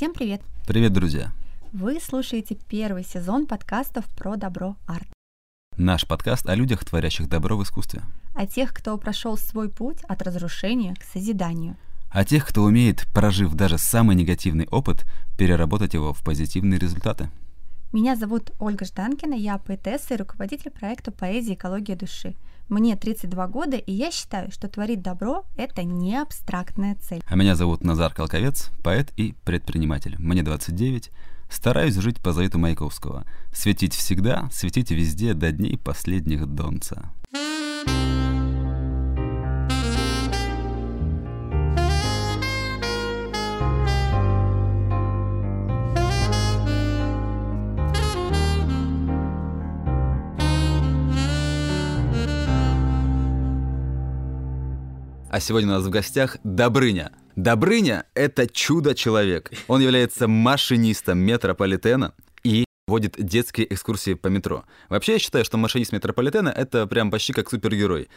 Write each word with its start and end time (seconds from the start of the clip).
Всем 0.00 0.14
привет! 0.14 0.40
Привет, 0.66 0.94
друзья! 0.94 1.30
Вы 1.74 2.00
слушаете 2.00 2.54
первый 2.54 3.04
сезон 3.04 3.46
подкастов 3.46 4.06
про 4.16 4.36
добро 4.36 4.74
арт. 4.86 5.06
Наш 5.76 6.06
подкаст 6.06 6.48
о 6.48 6.54
людях, 6.54 6.86
творящих 6.86 7.28
добро 7.28 7.54
в 7.54 7.64
искусстве. 7.64 8.00
О 8.34 8.46
тех, 8.46 8.72
кто 8.72 8.96
прошел 8.96 9.36
свой 9.36 9.68
путь 9.68 9.98
от 10.08 10.22
разрушения 10.22 10.94
к 10.94 11.02
созиданию. 11.02 11.76
О 12.10 12.24
тех, 12.24 12.46
кто 12.46 12.62
умеет, 12.62 13.08
прожив 13.12 13.52
даже 13.52 13.76
самый 13.76 14.16
негативный 14.16 14.66
опыт, 14.70 15.04
переработать 15.36 15.92
его 15.92 16.14
в 16.14 16.24
позитивные 16.24 16.80
результаты. 16.80 17.28
Меня 17.92 18.16
зовут 18.16 18.52
Ольга 18.58 18.86
Жданкина, 18.86 19.34
я 19.34 19.58
поэтесса 19.58 20.14
и 20.14 20.16
руководитель 20.16 20.70
проекта 20.70 21.10
«Поэзия. 21.10 21.52
Экология 21.52 21.94
души». 21.94 22.36
Мне 22.70 22.94
32 22.94 23.48
года, 23.48 23.76
и 23.76 23.92
я 23.92 24.12
считаю, 24.12 24.52
что 24.52 24.68
творить 24.68 25.02
добро— 25.02 25.44
это 25.56 25.82
не 25.82 26.16
абстрактная 26.16 26.94
цель. 26.94 27.20
А 27.26 27.34
меня 27.34 27.56
зовут 27.56 27.82
Назар 27.82 28.14
Колковец, 28.14 28.70
поэт 28.84 29.12
и 29.16 29.34
предприниматель. 29.44 30.14
Мне 30.20 30.44
29. 30.44 31.10
Стараюсь 31.50 31.96
жить 31.96 32.20
по 32.20 32.32
завету 32.32 32.60
Маяковского. 32.60 33.24
Светить 33.52 33.94
всегда, 33.94 34.48
светить 34.52 34.92
везде 34.92 35.34
до 35.34 35.50
дней 35.50 35.76
последних 35.78 36.46
донца. 36.46 37.10
А 55.30 55.38
сегодня 55.38 55.68
у 55.68 55.72
нас 55.74 55.84
в 55.84 55.90
гостях 55.90 56.38
Добрыня. 56.42 57.12
Добрыня— 57.36 58.04
это 58.14 58.48
чудо-человек. 58.48 59.52
Он 59.68 59.80
является 59.80 60.26
машинистом 60.26 61.18
метрополитена 61.18 62.14
и 62.42 62.64
водит 62.88 63.14
детские 63.16 63.72
экскурсии 63.72 64.14
по 64.14 64.26
метро. 64.26 64.64
Вообще, 64.88 65.12
я 65.12 65.18
считаю, 65.20 65.44
что 65.44 65.56
машинист 65.56 65.92
метрополитена— 65.92 66.48
это 66.56 66.88
прям 66.88 67.12
почти 67.12 67.32
как 67.32 67.48
супергерой. 67.48 68.08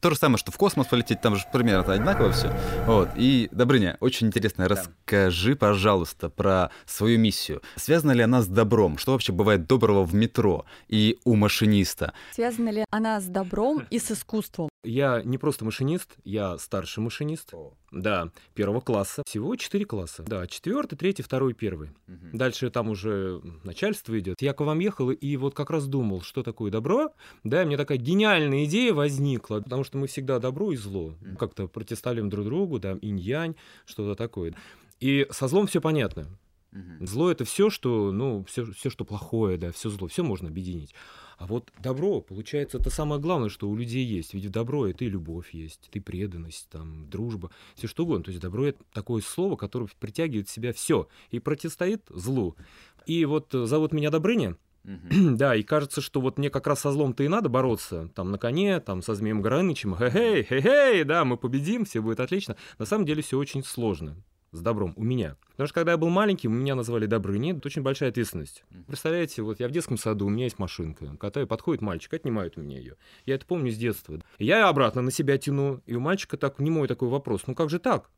То 0.00 0.08
же 0.08 0.16
самое, 0.16 0.38
что 0.38 0.50
в 0.50 0.56
космос 0.56 0.86
полететь, 0.86 1.20
там 1.20 1.36
же 1.36 1.44
примерно 1.52 1.92
одинаково 1.92 2.32
все. 2.32 2.50
Вот. 2.86 3.10
И, 3.16 3.50
Добрыня, 3.52 3.98
очень 4.00 4.28
интересно, 4.28 4.66
да. 4.66 4.74
расскажи, 4.74 5.54
пожалуйста, 5.54 6.30
про 6.30 6.70
свою 6.86 7.18
миссию. 7.18 7.60
Связана 7.76 8.12
ли 8.12 8.22
она 8.22 8.40
с 8.40 8.46
добром? 8.46 8.96
Что 8.96 9.12
вообще 9.12 9.32
бывает 9.32 9.66
доброго 9.66 10.04
в 10.04 10.14
метро 10.14 10.64
и 10.88 11.18
у 11.24 11.36
машиниста? 11.36 12.14
Связана 12.32 12.70
ли 12.70 12.86
она 12.90 13.20
с 13.20 13.26
добром 13.26 13.86
и 13.90 13.98
с 13.98 14.10
искусством? 14.10 14.71
Я 14.84 15.22
не 15.22 15.38
просто 15.38 15.64
машинист, 15.64 16.16
я 16.24 16.58
старший 16.58 17.04
машинист. 17.04 17.54
О. 17.54 17.72
Да, 17.92 18.30
первого 18.54 18.80
класса. 18.80 19.22
Всего 19.24 19.54
четыре 19.54 19.84
класса. 19.84 20.24
Да, 20.26 20.46
четвертый, 20.48 20.96
третий, 20.96 21.22
второй, 21.22 21.54
первый. 21.54 21.90
Угу. 22.08 22.30
Дальше 22.36 22.68
там 22.68 22.88
уже 22.88 23.40
начальство 23.62 24.18
идет. 24.18 24.42
Я 24.42 24.54
к 24.54 24.60
вам 24.60 24.80
ехал 24.80 25.10
и 25.10 25.36
вот 25.36 25.54
как 25.54 25.70
раз 25.70 25.86
думал, 25.86 26.22
что 26.22 26.42
такое 26.42 26.72
добро. 26.72 27.12
Да, 27.44 27.64
мне 27.64 27.76
такая 27.76 27.98
гениальная 27.98 28.64
идея 28.64 28.92
возникла, 28.92 29.60
потому 29.60 29.84
что 29.84 29.98
мы 29.98 30.08
всегда 30.08 30.40
добро 30.40 30.72
и 30.72 30.76
зло. 30.76 31.14
Угу. 31.20 31.36
Как-то 31.38 31.68
противоставим 31.68 32.28
друг 32.28 32.46
другу, 32.46 32.80
да, 32.80 32.98
инь-янь, 33.00 33.54
что-то 33.86 34.16
такое. 34.16 34.54
И 34.98 35.28
со 35.30 35.46
злом 35.46 35.68
все 35.68 35.80
понятно. 35.80 36.26
Угу. 36.72 37.06
Зло 37.06 37.30
это 37.30 37.44
все, 37.44 37.70
что, 37.70 38.10
ну, 38.10 38.44
все, 38.44 38.64
все, 38.72 38.90
что 38.90 39.04
плохое, 39.04 39.58
да, 39.58 39.70
все 39.70 39.90
зло, 39.90 40.08
все 40.08 40.24
можно 40.24 40.48
объединить. 40.48 40.94
А 41.42 41.46
вот 41.48 41.72
добро, 41.82 42.20
получается, 42.20 42.78
это 42.78 42.88
самое 42.88 43.20
главное, 43.20 43.48
что 43.48 43.68
у 43.68 43.74
людей 43.74 44.04
есть. 44.04 44.32
Ведь 44.32 44.48
добро 44.52 44.86
это 44.86 45.04
и 45.04 45.08
любовь 45.08 45.52
есть, 45.52 45.90
и 45.92 45.98
преданность, 45.98 46.68
там, 46.70 47.10
дружба, 47.10 47.50
все 47.74 47.88
что 47.88 48.04
угодно. 48.04 48.22
То 48.22 48.30
есть 48.30 48.40
добро 48.40 48.66
это 48.66 48.78
такое 48.92 49.20
слово, 49.22 49.56
которое 49.56 49.88
притягивает 49.98 50.46
в 50.48 50.52
себя 50.52 50.72
все 50.72 51.08
и 51.32 51.40
противостоит 51.40 52.04
злу. 52.10 52.54
И 53.06 53.24
вот 53.24 53.52
э, 53.56 53.66
зовут 53.66 53.92
меня 53.92 54.10
Добрыня. 54.10 54.56
Да, 54.84 55.56
и 55.56 55.64
кажется, 55.64 56.00
что 56.00 56.20
вот 56.20 56.38
мне 56.38 56.48
как 56.48 56.68
раз 56.68 56.78
со 56.82 56.92
злом-то 56.92 57.24
и 57.24 57.28
надо 57.28 57.48
бороться, 57.48 58.08
там, 58.14 58.30
на 58.30 58.38
коне, 58.38 58.78
там, 58.78 59.02
со 59.02 59.16
Змеем 59.16 59.42
Горынычем, 59.42 59.96
хе-хей, 59.96 60.44
хе-хей, 60.44 61.02
да, 61.02 61.24
мы 61.24 61.36
победим, 61.36 61.84
все 61.84 62.00
будет 62.02 62.20
отлично. 62.20 62.56
На 62.78 62.84
самом 62.84 63.04
деле 63.04 63.20
все 63.20 63.36
очень 63.36 63.64
сложно 63.64 64.16
с 64.52 64.60
добром 64.60 64.92
у 64.96 65.02
меня. 65.02 65.36
Потому 65.50 65.66
что 65.66 65.74
когда 65.74 65.92
я 65.92 65.98
был 65.98 66.10
маленьким, 66.10 66.54
меня 66.54 66.74
называли 66.74 67.06
Добрыней, 67.06 67.52
это 67.52 67.66
очень 67.66 67.82
большая 67.82 68.10
ответственность. 68.10 68.64
Представляете, 68.86 69.42
вот 69.42 69.60
я 69.60 69.68
в 69.68 69.70
детском 69.70 69.96
саду, 69.96 70.26
у 70.26 70.28
меня 70.28 70.44
есть 70.44 70.58
машинка, 70.58 71.16
катаю, 71.18 71.46
подходит 71.46 71.82
мальчик, 71.82 72.12
отнимают 72.14 72.56
у 72.56 72.60
меня 72.60 72.78
ее. 72.78 72.96
Я 73.26 73.34
это 73.34 73.46
помню 73.46 73.72
с 73.72 73.76
детства. 73.76 74.20
Я 74.38 74.68
обратно 74.68 75.02
на 75.02 75.10
себя 75.10 75.38
тяну, 75.38 75.80
и 75.86 75.94
у 75.94 76.00
мальчика 76.00 76.36
так 76.36 76.58
не 76.58 76.70
мой 76.70 76.86
такой 76.86 77.08
вопрос, 77.08 77.42
ну 77.46 77.54
как 77.54 77.70
же 77.70 77.78
так? 77.78 78.10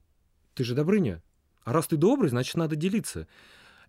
Ты 0.55 0.65
же 0.65 0.75
Добрыня. 0.75 1.23
А 1.63 1.73
раз 1.73 1.87
ты 1.87 1.97
добрый, 1.97 2.29
значит, 2.29 2.57
надо 2.57 2.77
делиться. 2.77 3.27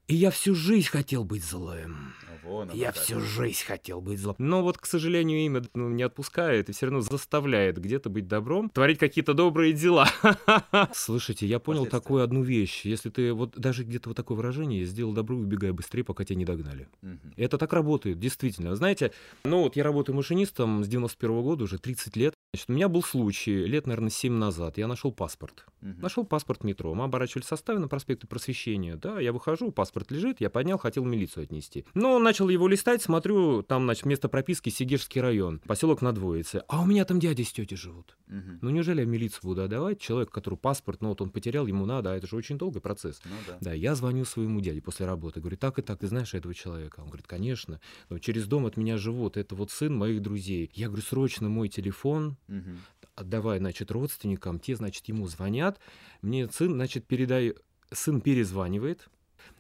И 0.08 0.14
я 0.14 0.30
всю 0.30 0.54
жизнь 0.54 0.88
хотел 0.88 1.24
быть 1.24 1.44
злым. 1.44 2.14
Вон, 2.44 2.70
я 2.74 2.92
всю 2.92 3.20
жизнь 3.22 3.66
хотел 3.66 4.02
быть 4.02 4.20
злым. 4.20 4.36
Но 4.38 4.62
вот, 4.62 4.78
к 4.78 4.86
сожалению, 4.86 5.40
имя 5.40 5.64
ну, 5.74 5.90
не 5.90 6.04
отпускает 6.04 6.70
и 6.70 6.74
все 6.74 6.86
равно 6.86 7.02
заставляет 7.02 7.82
где-то 7.82 8.12
быть 8.12 8.28
добром, 8.28 8.70
творить 8.70 9.00
какие-то 9.00 9.34
добрые 9.34 9.74
дела. 9.74 10.08
Слушайте, 10.94 11.48
я 11.48 11.58
понял 11.58 11.88
такую 11.88 12.24
одну 12.24 12.44
вещь. 12.44 12.86
Если 12.86 13.10
ты 13.10 13.34
вот 13.34 13.58
даже 13.58 13.84
где-то 13.84 14.10
вот 14.10 14.16
такое 14.16 14.38
выражение 14.38 14.86
сделал 14.86 15.12
добро, 15.12 15.36
убегай 15.36 15.72
быстрее, 15.72 16.04
пока 16.04 16.24
тебя 16.24 16.36
не 16.36 16.46
догнали. 16.46 16.88
Это 17.36 17.58
так 17.58 17.74
работает, 17.74 18.20
действительно. 18.20 18.76
Знаете, 18.76 19.12
ну 19.44 19.64
вот 19.64 19.76
я 19.76 19.84
работаю 19.84 20.16
машинистом 20.16 20.84
с 20.84 20.88
91 20.88 21.42
года, 21.42 21.64
уже 21.64 21.80
30 21.80 22.16
лет. 22.16 22.36
Значит, 22.54 22.70
у 22.70 22.74
меня 22.74 22.88
был 22.88 23.04
случай 23.04 23.66
лет, 23.66 23.88
наверное, 23.88 24.12
7 24.12 24.32
назад. 24.32 24.78
Я 24.78 24.88
нашел 24.88 25.12
паспорт. 25.12 25.66
Угу. 25.82 26.02
Нашел 26.02 26.26
паспорт 26.26 26.64
метро. 26.64 26.94
Мы 26.94 27.04
оборачивали 27.04 27.44
составы 27.44 27.80
на 27.80 27.88
проспекте 27.90 28.28
Просвещения. 28.28 28.96
Да, 28.96 29.20
я 29.20 29.34
выхожу, 29.34 29.72
паспорт 29.72 29.95
лежит, 30.12 30.42
я 30.42 30.50
поднял, 30.50 30.78
хотел 30.78 31.06
милицию 31.06 31.44
отнести. 31.44 31.86
Но 31.94 32.20
начал 32.20 32.50
его 32.50 32.68
листать, 32.68 33.02
смотрю, 33.02 33.64
там, 33.64 33.84
значит, 33.84 34.06
место 34.06 34.30
прописки 34.30 34.70
Сигирский 34.70 35.22
район, 35.22 35.60
поселок 35.60 36.02
Надвоице. 36.02 36.64
А 36.68 36.82
у 36.82 36.86
меня 36.86 37.06
там 37.06 37.20
дяди 37.20 37.44
с 37.44 37.52
тетей 37.52 37.78
живут. 37.78 38.18
Угу. 38.28 38.60
Ну 38.62 38.70
неужели 38.70 39.02
я 39.02 39.06
милицию 39.06 39.42
буду 39.44 39.64
отдавать? 39.64 40.00
Человек, 40.00 40.32
который 40.32 40.58
паспорт, 40.58 41.02
ну 41.02 41.10
вот 41.10 41.22
он 41.22 41.30
потерял, 41.30 41.68
ему 41.68 41.86
надо, 41.86 42.12
а 42.12 42.16
это 42.16 42.28
же 42.28 42.36
очень 42.36 42.58
долгий 42.58 42.80
процесс. 42.80 43.22
Ну, 43.26 43.36
да. 43.48 43.58
да, 43.62 43.74
я 43.74 43.96
звоню 43.96 44.26
своему 44.26 44.62
дяде 44.62 44.82
после 44.82 45.06
работы, 45.06 45.40
говорю, 45.40 45.58
так 45.58 45.80
и 45.80 45.82
так, 45.82 46.00
ты 46.00 46.08
знаешь 46.08 46.34
этого 46.34 46.54
человека? 46.54 47.00
Он 47.00 47.08
говорит, 47.08 47.28
конечно. 47.28 47.80
Но 48.10 48.20
через 48.20 48.48
дом 48.48 48.66
от 48.66 48.78
меня 48.78 48.98
живут, 48.98 49.38
это 49.38 49.56
вот 49.56 49.72
сын 49.72 49.96
моих 49.96 50.22
друзей. 50.22 50.72
Я 50.74 50.88
говорю, 50.88 51.04
срочно 51.04 51.50
мой 51.50 51.70
телефон, 51.70 52.38
угу 52.48 52.78
отдавая, 53.16 53.60
значит, 53.60 53.92
родственникам, 53.92 54.60
те, 54.60 54.76
значит, 54.76 55.08
ему 55.08 55.28
звонят, 55.28 55.80
мне 56.22 56.50
сын, 56.50 56.74
значит, 56.74 57.06
передай, 57.06 57.56
сын 57.92 58.22
перезванивает, 58.22 59.10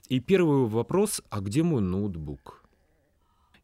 и 0.10 0.20
первый 0.20 0.68
вопрос, 0.68 1.22
а 1.30 1.42
где 1.42 1.64
мой 1.64 1.82
ноутбук? 1.82 2.64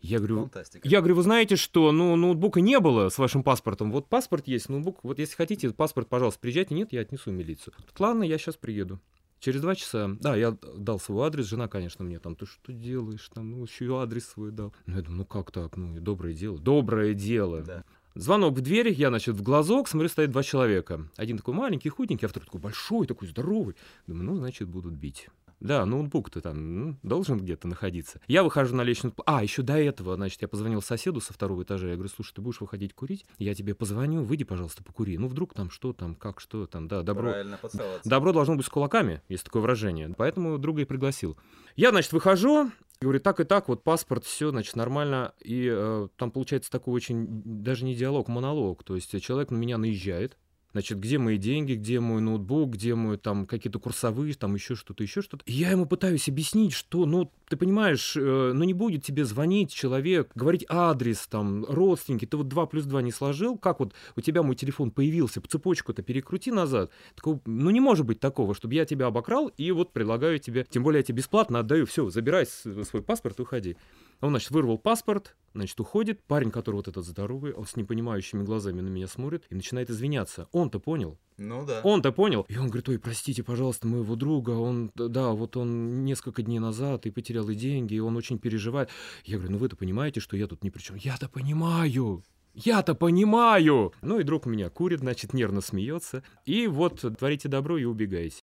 Я 0.02 0.18
говорю, 0.18 0.42
Фантастика. 0.42 0.88
я 0.88 1.00
говорю, 1.00 1.16
вы 1.16 1.24
знаете, 1.24 1.56
что 1.56 1.92
ну, 1.92 2.16
ноутбука 2.16 2.60
не 2.60 2.80
было 2.80 3.10
с 3.10 3.20
вашим 3.20 3.44
паспортом. 3.44 3.92
Вот 3.92 4.08
паспорт 4.08 4.48
есть, 4.48 4.68
ноутбук. 4.68 5.04
Вот 5.04 5.20
если 5.20 5.36
хотите, 5.36 5.70
паспорт, 5.72 6.10
пожалуйста, 6.10 6.40
приезжайте. 6.40 6.74
Нет, 6.74 6.92
я 6.92 7.02
отнесу 7.02 7.30
в 7.30 7.34
милицию. 7.34 7.76
Ладно, 8.00 8.24
я 8.24 8.40
сейчас 8.40 8.56
приеду. 8.56 9.00
Через 9.40 9.62
два 9.62 9.74
часа, 9.74 10.18
да, 10.20 10.36
я 10.36 10.56
дал 10.78 11.00
свой 11.00 11.26
адрес, 11.26 11.48
жена, 11.48 11.68
конечно, 11.68 12.06
мне 12.06 12.20
там, 12.20 12.36
ты 12.36 12.46
что 12.46 12.72
делаешь, 12.72 13.28
там, 13.34 13.50
ну, 13.50 13.64
еще 13.64 13.86
и 13.86 13.92
адрес 13.92 14.28
свой 14.28 14.52
дал. 14.52 14.72
Ну, 14.86 14.98
я 14.98 15.02
думаю, 15.02 15.18
ну 15.20 15.26
как 15.26 15.52
так, 15.52 15.78
ну, 15.78 16.00
доброе 16.00 16.36
дело, 16.36 16.60
доброе 16.60 17.16
дело. 17.16 17.62
Да. 17.62 17.84
Звонок 18.14 18.54
в 18.54 18.62
дверь, 18.62 18.94
я, 18.94 19.10
значит, 19.10 19.36
в 19.36 19.42
глазок, 19.42 19.88
смотрю, 19.88 20.10
стоит 20.10 20.30
два 20.30 20.44
человека. 20.44 21.10
Один 21.16 21.38
такой 21.38 21.56
маленький, 21.56 21.90
худенький, 21.90 22.28
а 22.28 22.30
второй 22.30 22.46
такой 22.46 22.62
большой, 22.62 23.08
такой 23.08 23.30
здоровый. 23.30 23.76
Думаю, 24.06 24.26
ну, 24.26 24.36
значит, 24.36 24.68
будут 24.68 24.94
бить. 24.94 25.28
Да, 25.62 25.86
ноутбук-то 25.86 26.42
там 26.42 26.76
ну, 26.76 26.98
должен 27.04 27.38
где-то 27.38 27.68
находиться. 27.68 28.20
Я 28.28 28.44
выхожу 28.44 28.76
на 28.76 28.82
лестницу. 28.82 29.16
А, 29.28 29.44
еще 29.44 29.62
до 29.62 29.78
этого, 29.78 30.16
значит, 30.16 30.42
я 30.42 30.48
позвонил 30.48 30.82
соседу 30.82 31.22
со 31.22 31.34
второго 31.34 31.62
этажа. 31.62 31.88
Я 31.88 31.94
говорю, 31.94 32.10
слушай, 32.10 32.34
ты 32.34 32.42
будешь 32.42 32.60
выходить 32.60 32.94
курить? 32.94 33.26
Я 33.38 33.54
тебе 33.54 33.76
позвоню, 33.76 34.24
выйди, 34.24 34.44
пожалуйста, 34.44 34.84
покури. 34.84 35.18
Ну, 35.20 35.28
вдруг 35.28 35.54
там 35.54 35.70
что 35.70 35.94
там, 35.94 36.16
как, 36.16 36.40
что 36.40 36.66
там, 36.66 36.88
да, 36.88 37.04
добро. 37.04 37.30
Правильно, 37.32 37.60
Добро 38.04 38.34
должно 38.34 38.56
быть 38.56 38.66
с 38.66 38.70
кулаками, 38.70 39.22
есть 39.30 39.44
такое 39.44 39.62
выражение. 39.62 40.14
Поэтому 40.18 40.58
друга 40.58 40.82
и 40.82 40.86
пригласил. 40.86 41.38
Я, 41.76 41.92
значит, 41.92 42.12
выхожу, 42.12 42.72
Говорю, 43.02 43.20
так 43.20 43.40
и 43.40 43.46
так, 43.46 43.68
вот 43.68 43.84
паспорт, 43.84 44.26
все, 44.26 44.52
значит, 44.52 44.76
нормально. 44.76 45.34
И 45.40 45.68
э, 45.68 46.08
там 46.18 46.30
получается 46.30 46.70
такой 46.70 46.94
очень, 46.94 47.26
даже 47.44 47.84
не 47.84 47.96
диалог, 47.96 48.28
монолог. 48.28 48.84
То 48.84 48.94
есть 48.94 49.20
человек 49.24 49.50
на 49.50 49.56
меня 49.56 49.80
наезжает, 49.80 50.38
Значит, 50.74 51.00
где 51.00 51.18
мои 51.18 51.38
деньги, 51.38 51.74
где 51.74 52.00
мой 52.00 52.22
ноутбук, 52.22 52.72
где 52.72 52.96
мой 52.96 53.18
там 53.18 53.46
какие-то 53.46 53.80
курсовые, 53.80 54.34
там 54.36 54.56
еще 54.56 54.76
что-то, 54.76 55.04
еще 55.04 55.22
что-то. 55.22 55.44
Я 55.46 55.72
ему 55.72 55.86
пытаюсь 55.86 56.30
объяснить, 56.30 56.74
что, 56.74 57.06
ну, 57.06 57.30
ты 57.50 57.58
понимаешь, 57.58 58.16
э, 58.16 58.52
ну 58.54 58.64
не 58.64 58.74
будет 58.74 59.04
тебе 59.04 59.26
звонить 59.26 59.74
человек, 59.74 60.32
говорить 60.34 60.66
адрес, 60.70 61.28
там, 61.28 61.66
родственники, 61.66 62.26
ты 62.26 62.38
вот 62.38 62.48
2 62.48 62.66
плюс 62.68 62.86
2 62.86 63.02
не 63.02 63.12
сложил, 63.12 63.58
как 63.58 63.82
вот 63.82 63.94
у 64.16 64.22
тебя 64.22 64.44
мой 64.44 64.56
телефон 64.56 64.92
появился, 64.92 65.42
цепочку-то 65.42 66.02
перекрути 66.02 66.52
назад. 66.52 66.92
Такого, 67.16 67.42
ну 67.46 67.70
не 67.70 67.82
может 67.82 68.06
быть 68.06 68.20
такого, 68.22 68.56
чтобы 68.56 68.76
я 68.76 68.86
тебя 68.86 69.08
обокрал 69.08 69.48
и 69.58 69.72
вот 69.72 69.92
предлагаю 69.92 70.40
тебе, 70.40 70.66
тем 70.70 70.84
более 70.84 71.00
я 71.00 71.04
тебе 71.04 71.18
бесплатно 71.18 71.60
отдаю, 71.60 71.86
все, 71.86 72.10
забирай 72.10 72.46
свой 72.46 73.02
паспорт 73.02 73.40
уходи. 73.40 73.76
Он, 74.22 74.30
значит, 74.30 74.52
вырвал 74.52 74.78
паспорт, 74.78 75.36
Значит, 75.54 75.80
уходит 75.82 76.24
парень, 76.24 76.50
который 76.50 76.78
вот 76.78 76.88
этот 76.88 77.06
здоровый, 77.06 77.52
он 77.54 77.66
с 77.66 77.76
непонимающими 77.76 78.44
глазами 78.44 78.80
на 78.80 78.88
меня 78.88 79.08
смотрит 79.08 79.44
и 79.50 79.56
начинает 79.56 79.90
извиняться. 79.90 80.48
Он-то 80.54 80.80
понял. 80.80 81.18
Ну 81.38 81.66
да. 81.66 81.82
Он-то 81.84 82.14
понял. 82.14 82.46
И 82.48 82.58
он 82.58 82.68
говорит, 82.68 82.88
ой, 82.88 83.00
простите, 83.00 83.44
пожалуйста, 83.44 83.88
моего 83.88 84.16
друга, 84.16 84.52
он, 84.52 84.92
да, 84.96 85.32
вот 85.32 85.58
он 85.58 86.06
несколько 86.06 86.42
дней 86.42 86.60
назад 86.60 87.06
и 87.06 87.12
потерял 87.12 87.50
и 87.50 87.56
деньги, 87.56 87.96
и 87.96 88.00
он 88.00 88.16
очень 88.16 88.40
переживает. 88.40 88.90
Я 89.26 89.38
говорю, 89.38 89.54
ну 89.54 89.58
вы-то 89.58 89.76
понимаете, 89.76 90.22
что 90.22 90.38
я 90.38 90.48
тут 90.48 90.64
ни 90.64 90.70
при 90.70 90.82
чем. 90.82 90.96
Я-то 90.96 91.28
понимаю. 91.28 92.24
Я-то 92.54 92.96
понимаю! 92.96 93.94
Ну 94.02 94.20
и 94.20 94.24
друг 94.24 94.46
у 94.46 94.50
меня 94.50 94.70
курит, 94.70 95.00
значит, 95.00 95.34
нервно 95.34 95.62
смеется. 95.62 96.22
И 96.46 96.68
вот 96.68 97.00
творите 97.18 97.48
добро 97.48 97.78
и 97.78 97.86
убегаете. 97.86 98.42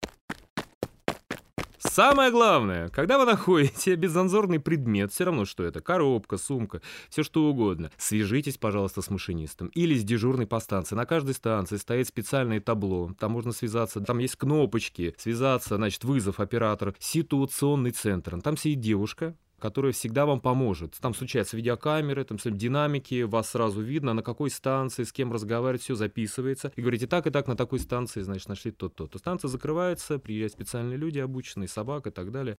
Самое 1.89 2.29
главное, 2.29 2.89
когда 2.89 3.17
вы 3.17 3.25
находите 3.31 3.95
беззанзорный 3.95 4.59
предмет, 4.59 5.11
все 5.11 5.25
равно 5.25 5.45
что 5.45 5.63
это, 5.63 5.81
коробка, 5.81 6.37
сумка, 6.37 6.81
все 7.09 7.23
что 7.23 7.45
угодно, 7.45 7.91
свяжитесь, 7.97 8.57
пожалуйста, 8.57 9.01
с 9.01 9.09
машинистом 9.09 9.67
или 9.69 9.97
с 9.97 10.03
дежурной 10.03 10.45
по 10.45 10.59
станции. 10.59 10.95
На 10.95 11.05
каждой 11.05 11.33
станции 11.33 11.77
стоит 11.77 12.07
специальное 12.07 12.61
табло, 12.61 13.11
там 13.19 13.31
можно 13.31 13.51
связаться, 13.51 14.01
там 14.01 14.19
есть 14.19 14.35
кнопочки, 14.35 15.15
связаться, 15.17 15.77
значит, 15.77 16.03
вызов 16.03 16.39
оператора, 16.39 16.93
ситуационный 16.99 17.91
центр. 17.91 18.39
Там 18.39 18.55
сидит 18.55 18.81
девушка, 18.81 19.35
которая 19.59 19.91
всегда 19.91 20.25
вам 20.25 20.39
поможет. 20.39 20.95
Там 20.99 21.13
случаются 21.13 21.57
видеокамеры, 21.57 22.23
там 22.23 22.37
динамики, 22.37 23.23
вас 23.23 23.51
сразу 23.51 23.81
видно, 23.81 24.13
на 24.13 24.23
какой 24.23 24.49
станции, 24.49 25.03
с 25.03 25.11
кем 25.11 25.31
разговаривать, 25.31 25.83
все 25.83 25.95
записывается. 25.95 26.71
И 26.75 26.81
говорите, 26.81 27.07
так 27.07 27.27
и 27.27 27.29
так, 27.29 27.47
на 27.47 27.55
такой 27.55 27.79
станции, 27.79 28.21
значит, 28.21 28.49
нашли 28.49 28.71
то-то. 28.71 29.07
То 29.07 29.19
станция 29.19 29.49
закрывается, 29.49 30.19
приезжают 30.19 30.53
специальные 30.53 30.97
люди 30.97 31.19
обученные, 31.19 31.67
собак 31.67 32.07
и 32.07 32.11
так 32.11 32.31
далее. 32.31 32.55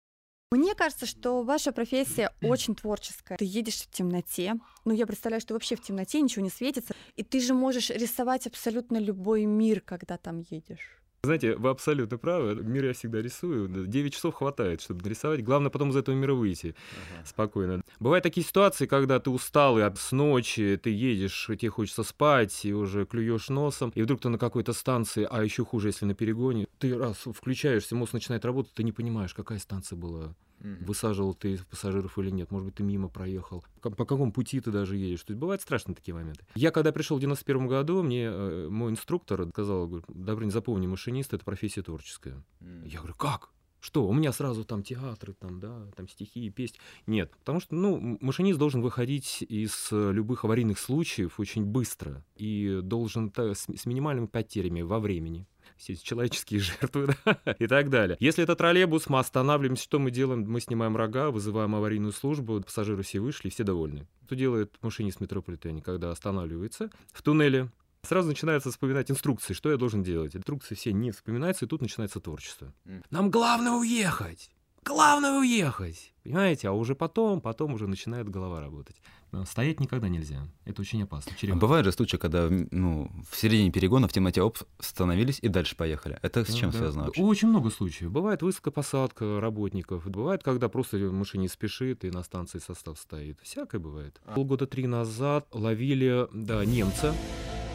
Мне 0.51 0.73
кажется, 0.73 1.05
что 1.05 1.43
ваша 1.43 1.71
профессия 1.71 2.31
очень 2.41 2.75
творческая. 2.75 3.37
Ты 3.37 3.45
едешь 3.45 3.81
в 3.81 3.91
темноте, 3.91 4.55
ну 4.83 4.93
я 4.93 5.05
представляю, 5.05 5.41
что 5.41 5.53
вообще 5.53 5.75
в 5.75 5.81
темноте 5.81 6.21
ничего 6.21 6.43
не 6.43 6.49
светится, 6.49 6.95
и 7.15 7.23
ты 7.23 7.39
же 7.39 7.53
можешь 7.53 7.91
рисовать 7.91 8.47
абсолютно 8.47 8.97
любой 8.97 9.45
мир, 9.45 9.81
когда 9.81 10.17
там 10.17 10.39
едешь. 10.49 10.98
Знаете, 11.23 11.55
вы 11.55 11.69
абсолютно 11.69 12.17
правы. 12.17 12.55
Мир 12.55 12.85
я 12.85 12.93
всегда 12.93 13.21
рисую. 13.21 13.87
9 13.87 14.13
часов 14.13 14.35
хватает, 14.35 14.81
чтобы 14.81 15.03
нарисовать. 15.03 15.43
Главное 15.43 15.69
потом 15.69 15.89
из 15.89 15.97
этого 15.97 16.15
мира 16.15 16.33
выйти 16.33 16.75
ага. 17.13 17.25
спокойно. 17.25 17.81
Бывают 17.99 18.23
такие 18.23 18.45
ситуации, 18.45 18.85
когда 18.85 19.19
ты 19.19 19.29
устал 19.29 19.77
и 19.77 19.81
с 19.95 20.11
ночи 20.13 20.79
ты 20.81 20.91
едешь, 20.91 21.47
тебе 21.47 21.69
хочется 21.69 22.03
спать, 22.03 22.63
и 22.63 22.73
уже 22.73 23.05
клюешь 23.05 23.49
носом, 23.49 23.91
и 23.95 24.01
вдруг 24.01 24.21
ты 24.21 24.29
на 24.29 24.37
какой-то 24.37 24.71
станции, 24.71 25.27
а 25.29 25.43
еще 25.43 25.65
хуже, 25.65 25.89
если 25.89 26.05
на 26.05 26.13
перегоне, 26.13 26.67
ты 26.77 26.97
раз 26.97 27.17
включаешься, 27.17 27.95
мозг 27.95 28.13
начинает 28.13 28.45
работать, 28.45 28.73
ты 28.73 28.83
не 28.83 28.93
понимаешь, 28.93 29.33
какая 29.33 29.59
станция 29.59 29.97
была 29.97 30.33
mm 30.59 30.85
Высаживал 30.85 31.33
ты 31.33 31.59
пассажиров 31.69 32.17
или 32.19 32.29
нет, 32.29 32.51
может 32.51 32.65
быть, 32.65 32.75
ты 32.75 32.83
мимо 32.83 33.09
проехал. 33.09 33.63
По, 33.81 33.91
какому 33.91 34.31
пути 34.31 34.59
ты 34.59 34.71
даже 34.71 34.97
едешь. 34.97 35.23
То 35.23 35.31
есть 35.31 35.39
бывают 35.39 35.61
страшные 35.61 35.95
такие 35.95 36.13
моменты. 36.13 36.45
Я 36.55 36.71
когда 36.71 36.91
пришел 36.91 37.17
в 37.17 37.21
91 37.21 37.67
году, 37.67 38.03
мне 38.03 38.25
э, 38.25 38.67
мой 38.69 38.91
инструктор 38.91 39.47
сказал, 39.49 39.87
говорит, 39.87 40.05
Добрынь, 40.07 40.51
запомни, 40.51 40.87
машинист— 40.87 41.33
это 41.35 41.43
профессия 41.43 41.81
творческая. 41.81 42.43
mm 42.61 42.87
Я 42.87 42.99
говорю, 42.99 43.15
как? 43.15 43.51
Что, 43.81 44.05
у 44.05 44.13
меня 44.13 44.33
сразу 44.33 44.65
там 44.65 44.83
театры, 44.83 45.33
там, 45.33 45.61
да, 45.61 45.87
там 45.95 46.07
стихи, 46.09 46.49
песни. 46.49 46.79
Нет, 47.07 47.31
потому 47.39 47.61
что, 47.61 47.75
ну, 47.75 48.17
машинист 48.19 48.59
должен 48.59 48.81
выходить 48.81 49.41
из 49.41 49.87
любых 49.91 50.43
аварийных 50.43 50.77
случаев 50.77 51.39
очень 51.39 51.63
быстро 51.63 52.25
и 52.35 52.81
должен 52.83 53.31
с, 53.33 53.67
с 53.73 53.85
минимальными 53.85 54.27
потерями 54.27 54.81
во 54.81 54.99
времени 54.99 55.47
все 55.79 55.95
человеческие 55.95 56.59
жертвы 56.59 57.15
да? 57.25 57.55
и 57.57 57.65
так 57.65 57.89
далее. 57.89 58.17
Если 58.19 58.43
это 58.43 58.55
троллейбус, 58.55 59.09
мы 59.09 59.19
останавливаемся, 59.19 59.83
что 59.83 59.97
мы 59.97 60.11
делаем? 60.11 60.45
Мы 60.47 60.59
снимаем 60.59 60.95
рога, 60.95 61.31
вызываем 61.31 61.73
аварийную 61.73 62.11
службу, 62.11 62.61
пассажиры 62.61 63.01
все 63.01 63.19
вышли, 63.19 63.49
все 63.49 63.63
довольны. 63.63 64.07
Что 64.25 64.35
делает 64.35 64.77
машинист 64.81 65.21
метрополитене, 65.21 65.81
когда 65.81 66.11
останавливается 66.11 66.91
в 67.11 67.21
туннеле, 67.23 67.71
Сразу 68.03 68.29
начинается 68.29 68.71
вспоминать 68.71 69.11
инструкции, 69.11 69.53
что 69.53 69.69
я 69.69 69.75
должен 69.75 70.03
делать. 70.03 70.33
Инструкции 70.33 70.73
все 70.73 70.93
не 70.93 71.11
вспоминаются, 71.11 71.65
и 71.65 71.67
тут 71.67 71.81
начинается 71.81 72.21
творчество. 72.21 72.73
Нам 73.09 73.29
главное 73.29 73.73
уехать! 73.73 74.51
Главное 74.85 75.37
уехать! 75.37 76.13
Понимаете? 76.23 76.69
А 76.69 76.71
уже 76.71 76.95
потом, 76.95 77.41
потом 77.41 77.73
уже 77.73 77.87
начинает 77.87 78.29
голова 78.29 78.61
работать. 78.61 78.95
Но 79.31 79.45
стоять 79.45 79.79
никогда 79.79 80.09
нельзя. 80.09 80.47
Это 80.65 80.81
очень 80.81 81.03
опасно. 81.03 81.31
А 81.51 81.55
бывают 81.55 81.85
же 81.85 81.91
случаи, 81.91 82.17
когда 82.17 82.47
ну, 82.49 83.11
в 83.29 83.35
середине 83.35 83.71
перегона 83.71 84.07
в 84.07 84.13
темноте 84.13 84.41
оп, 84.41 84.57
остановились 84.79 85.39
и 85.41 85.47
дальше 85.47 85.75
поехали. 85.75 86.17
Это 86.21 86.43
с 86.43 86.53
чем 86.53 86.71
да, 86.71 86.79
связано 86.79 87.05
вообще? 87.05 87.21
Очень 87.21 87.49
много 87.49 87.69
случаев. 87.69 88.11
Бывает 88.11 88.41
высадка-посадка 88.41 89.39
работников. 89.39 90.09
Бывает, 90.09 90.43
когда 90.43 90.69
просто 90.69 90.97
машине 90.97 91.47
спешит 91.47 92.05
и 92.05 92.11
на 92.11 92.23
станции 92.23 92.59
состав 92.59 92.97
стоит. 92.99 93.39
Всякое 93.41 93.79
бывает. 93.79 94.19
Полгода 94.35 94.65
три 94.65 94.87
назад 94.87 95.47
ловили 95.51 96.27
да, 96.33 96.65
немца. 96.65 97.13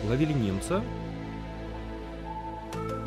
Ловили 0.09 0.33
немца. 0.33 0.83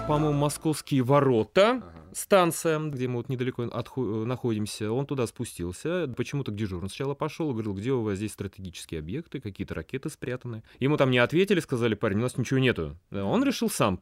По-моему, 0.07 0.37
московские 0.37 1.03
ворота. 1.03 1.81
Ага 1.83 1.93
станция, 2.17 2.79
где 2.79 3.07
мы 3.07 3.17
вот 3.17 3.29
недалеко 3.29 3.63
отху- 3.63 4.25
находимся, 4.25 4.91
он 4.91 5.05
туда 5.05 5.27
спустился, 5.27 6.11
почему-то 6.17 6.51
к 6.51 6.55
дежурному 6.55 6.89
сначала 6.89 7.13
пошел, 7.13 7.51
говорил, 7.51 7.73
где 7.73 7.91
у 7.91 8.01
вас 8.01 8.17
здесь 8.17 8.33
стратегические 8.33 8.99
объекты, 8.99 9.39
какие-то 9.39 9.75
ракеты 9.75 10.09
спрятаны. 10.09 10.63
Ему 10.79 10.97
там 10.97 11.11
не 11.11 11.19
ответили, 11.19 11.59
сказали, 11.59 11.93
парень, 11.93 12.17
у 12.17 12.21
нас 12.21 12.37
ничего 12.37 12.59
нету. 12.59 12.97
Он 13.11 13.43
решил 13.43 13.69
сам 13.69 14.01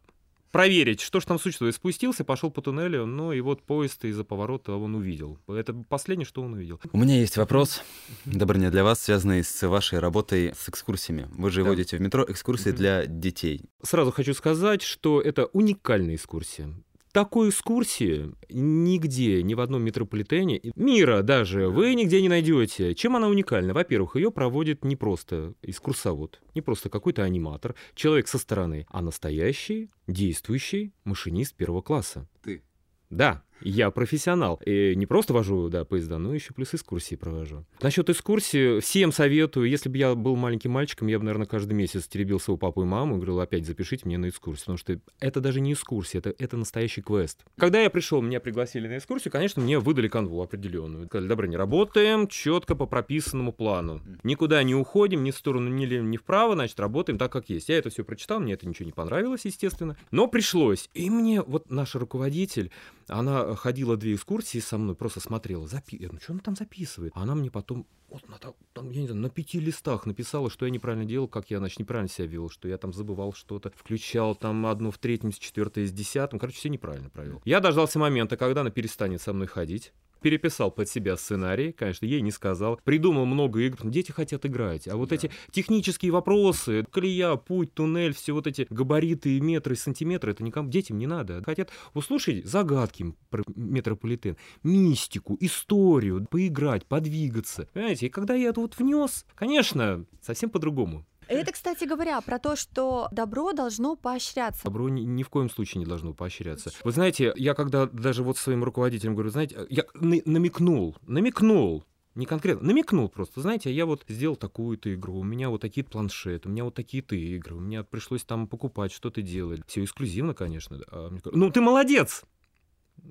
проверить, 0.56 1.02
что 1.02 1.20
же 1.20 1.26
там 1.26 1.38
существует. 1.38 1.76
Спустился, 1.76 2.24
пошел 2.24 2.50
по 2.50 2.62
туннелю, 2.62 3.06
ну 3.06 3.34
и 3.34 3.42
вот 3.42 3.62
поезд 3.62 4.06
из-за 4.06 4.24
поворота 4.24 4.72
он 4.72 4.96
увидел. 4.96 5.38
Это 5.50 5.74
последнее, 5.74 6.26
что 6.26 6.44
он 6.44 6.54
увидел. 6.54 6.80
У 6.94 6.98
меня 6.98 7.20
есть 7.20 7.36
вопрос, 7.36 7.84
Добрыня, 8.24 8.72
для 8.72 8.86
вас, 8.86 9.02
связанный 9.02 9.44
с 9.44 9.68
вашей 9.68 10.00
работой 10.00 10.54
с 10.58 10.70
экскурсиями. 10.70 11.28
Вы 11.34 11.52
же 11.52 11.62
да. 11.62 11.72
водите 11.72 11.98
в 11.98 12.00
метро 12.00 12.24
экскурсии 12.26 12.70
для 12.70 13.06
детей. 13.06 13.66
Сразу 13.84 14.14
хочу 14.14 14.34
сказать, 14.34 14.82
что 14.82 15.20
это 15.20 15.48
уникальная 15.48 16.16
экскурсия 16.16 16.70
такой 17.16 17.48
экскурсии 17.48 18.36
нигде, 18.50 19.42
ни 19.42 19.54
в 19.54 19.62
одном 19.62 19.84
метрополитене, 19.84 20.60
мира 20.76 21.22
даже, 21.22 21.70
вы 21.70 21.96
нигде 21.96 22.22
не 22.22 22.28
найдете. 22.28 22.94
Чем 22.94 23.16
она 23.16 23.30
уникальна? 23.30 23.74
Во-первых, 23.74 24.18
ее 24.18 24.32
проводит 24.32 24.84
не 24.84 24.98
просто 24.98 25.54
экскурсовод, 25.62 26.42
не 26.56 26.62
просто 26.62 26.90
какой-то 26.90 27.24
аниматор, 27.24 27.74
человек 27.94 28.28
со 28.28 28.38
стороны, 28.38 28.86
а 28.90 29.02
настоящий, 29.02 29.90
действующий 30.08 30.92
машинист 31.06 31.56
первого 31.56 31.82
класса. 31.82 32.28
Ты? 32.44 32.64
Да, 33.10 33.45
я 33.62 33.92
профессионал. 33.92 34.62
И 34.66 34.94
не 34.96 35.06
просто 35.06 35.34
вожу 35.34 35.70
да, 35.70 35.86
поезда, 35.86 36.18
но 36.18 36.34
еще 36.34 36.54
плюс 36.54 36.74
экскурсии 36.74 37.16
провожу. 37.16 37.66
Насчет 37.82 38.10
экскурсии 38.10 38.80
всем 38.80 39.12
советую. 39.12 39.70
Если 39.70 39.90
бы 39.90 39.98
я 39.98 40.16
был 40.16 40.36
маленьким 40.36 40.72
мальчиком, 40.72 41.08
я 41.08 41.20
бы, 41.20 41.26
наверное, 41.26 41.48
каждый 41.48 41.74
месяц 41.74 42.08
теребил 42.08 42.40
своего 42.40 42.58
папу 42.58 42.82
и 42.82 42.86
маму 42.86 43.16
и 43.16 43.18
говорил, 43.18 43.40
опять 43.40 43.66
запишите 43.66 44.04
меня 44.06 44.20
на 44.20 44.30
экскурсию. 44.30 44.66
Потому 44.66 44.78
что 44.78 45.00
это 45.20 45.42
даже 45.42 45.62
не 45.62 45.74
экскурсия, 45.74 46.20
это, 46.20 46.34
это 46.38 46.58
настоящий 46.58 47.02
квест. 47.02 47.46
Когда 47.58 47.82
я 47.82 47.90
пришел, 47.90 48.22
меня 48.22 48.40
пригласили 48.40 48.88
на 48.88 48.98
экскурсию, 48.98 49.32
конечно, 49.32 49.62
мне 49.62 49.80
выдали 49.80 50.08
канву 50.08 50.42
определенную. 50.42 51.06
Сказали, 51.08 51.28
добро, 51.28 51.46
не 51.48 51.58
работаем 51.58 52.28
четко 52.28 52.76
по 52.76 52.86
прописанному 52.86 53.54
плану. 53.54 54.02
Никуда 54.24 54.62
не 54.64 54.76
уходим, 54.76 55.24
ни 55.24 55.32
в 55.32 55.36
сторону, 55.36 55.70
ни, 55.70 55.86
ни 55.86 56.18
вправо, 56.18 56.56
значит, 56.56 56.80
работаем 56.80 57.18
так, 57.18 57.32
как 57.32 57.50
есть. 57.50 57.70
Я 57.70 57.78
это 57.78 57.90
все 57.90 58.04
прочитал, 58.04 58.40
мне 58.40 58.54
это 58.54 58.68
ничего 58.68 58.86
не 58.86 58.92
понравилось, 58.92 59.46
естественно. 59.46 59.98
Но 60.12 60.28
пришлось. 60.28 60.90
И 60.94 61.10
мне 61.10 61.42
вот 61.42 61.70
наш 61.70 61.96
руководитель, 61.96 62.72
она 63.08 63.56
ходила 63.56 63.98
две 63.98 64.16
экскурсии 64.16 64.60
со 64.60 64.78
мной, 64.78 64.96
просто 64.96 65.20
смотрела, 65.20 65.68
запи... 65.68 65.98
я, 65.98 66.10
ну 66.12 66.20
что 66.20 66.34
она 66.34 66.42
там 66.42 66.56
записывает? 66.56 67.14
А 67.16 67.22
она 67.22 67.36
мне 67.36 67.52
потом 67.52 67.86
вот 68.10 68.28
на, 68.30 68.38
там, 68.74 68.92
я 68.92 69.02
не 69.02 69.08
знаю, 69.08 69.22
на 69.22 69.30
пяти 69.30 69.60
листах 69.60 70.06
написала, 70.06 70.50
что 70.50 70.66
я 70.66 70.72
неправильно 70.72 71.06
делал, 71.06 71.28
как 71.28 71.50
я, 71.50 71.60
значит, 71.60 71.80
неправильно 71.80 72.10
себя 72.10 72.28
вел, 72.28 72.50
что 72.50 72.68
я 72.68 72.78
там 72.78 72.94
забывал 72.94 73.34
что-то, 73.34 73.72
включал 73.76 74.36
там 74.36 74.66
одну 74.66 74.92
в 74.92 74.98
третьем, 74.98 75.32
с 75.32 75.38
четвертой, 75.38 75.86
с 75.86 75.92
десятым, 75.92 76.40
короче, 76.40 76.58
все 76.58 76.70
неправильно 76.70 77.10
провел. 77.10 77.42
Я 77.46 77.60
дождался 77.60 78.00
момента, 78.00 78.38
когда 78.38 78.62
она 78.62 78.70
перестанет 78.70 79.22
со 79.22 79.34
мной 79.34 79.48
ходить, 79.48 79.94
переписал 80.26 80.72
под 80.72 80.90
себя 80.90 81.18
сценарий, 81.18 81.72
конечно, 81.72 82.04
ей 82.04 82.20
не 82.22 82.32
сказал, 82.32 82.80
придумал 82.84 83.28
много 83.28 83.60
игр, 83.60 83.78
дети 83.84 84.12
хотят 84.12 84.44
играть, 84.48 84.88
а 84.88 84.98
вот 84.98 85.10
да. 85.10 85.16
эти 85.18 85.30
технические 85.52 86.12
вопросы, 86.12 86.84
колея, 86.90 87.36
путь, 87.36 87.76
туннель, 87.76 88.16
все 88.16 88.34
вот 88.34 88.48
эти 88.48 88.66
габариты, 88.68 89.40
метры, 89.40 89.76
сантиметры, 89.76 90.32
это 90.32 90.42
никому, 90.42 90.68
детям 90.68 90.98
не 90.98 91.06
надо. 91.06 91.44
Хотят 91.44 91.70
услышать 91.94 92.44
загадки 92.44 93.14
про 93.30 93.44
метрополитен, 93.56 94.36
мистику, 94.64 95.38
историю, 95.40 96.26
поиграть, 96.26 96.88
подвигаться. 96.88 97.70
Понимаете, 97.74 97.95
и 98.04 98.10
когда 98.10 98.34
я 98.34 98.50
это 98.50 98.62
вот 98.62 98.78
внес, 98.78 99.26
конечно, 99.36 100.06
совсем 100.22 100.50
по-другому. 100.50 101.06
Это, 101.28 101.52
кстати 101.52 101.86
говоря, 101.86 102.22
про 102.22 102.38
то, 102.40 102.56
что 102.56 103.08
добро 103.12 103.54
должно 103.54 103.96
поощряться. 103.96 104.64
Добро 104.64 104.90
ни, 104.90 105.02
ни 105.02 105.24
в 105.24 105.30
коем 105.30 105.50
случае 105.50 105.80
не 105.80 105.86
должно 105.86 106.14
поощряться. 106.14 106.72
Вы 106.84 106.92
знаете, 106.92 107.34
я 107.36 107.54
когда 107.54 107.88
даже 107.88 108.24
вот 108.24 108.38
своим 108.38 108.64
руководителям 108.64 109.16
говорю, 109.16 109.32
знаете, 109.32 109.66
я 109.70 109.86
намекнул, 109.96 110.96
намекнул, 111.08 111.84
не 112.14 112.26
конкретно, 112.26 112.68
намекнул 112.68 113.10
просто, 113.10 113.42
знаете, 113.42 113.74
я 113.74 113.86
вот 113.86 114.06
сделал 114.08 114.36
такую-то 114.36 114.94
игру, 114.94 115.20
у 115.20 115.24
меня 115.24 115.50
вот 115.50 115.62
такие 115.62 115.84
планшеты, 115.84 116.48
у 116.48 116.52
меня 116.52 116.64
вот 116.64 116.76
такие-то 116.76 117.16
игры, 117.16 117.56
у 117.56 117.60
меня 117.60 117.84
пришлось 117.84 118.24
там 118.24 118.48
покупать, 118.48 118.92
что 118.92 119.10
ты 119.10 119.22
делать. 119.22 119.62
Все 119.68 119.84
эксклюзивно, 119.84 120.34
конечно. 120.34 120.80
А 120.92 121.10
мне 121.10 121.20
говорят, 121.20 121.36
ну, 121.36 121.50
ты 121.52 121.62
молодец! 121.62 122.24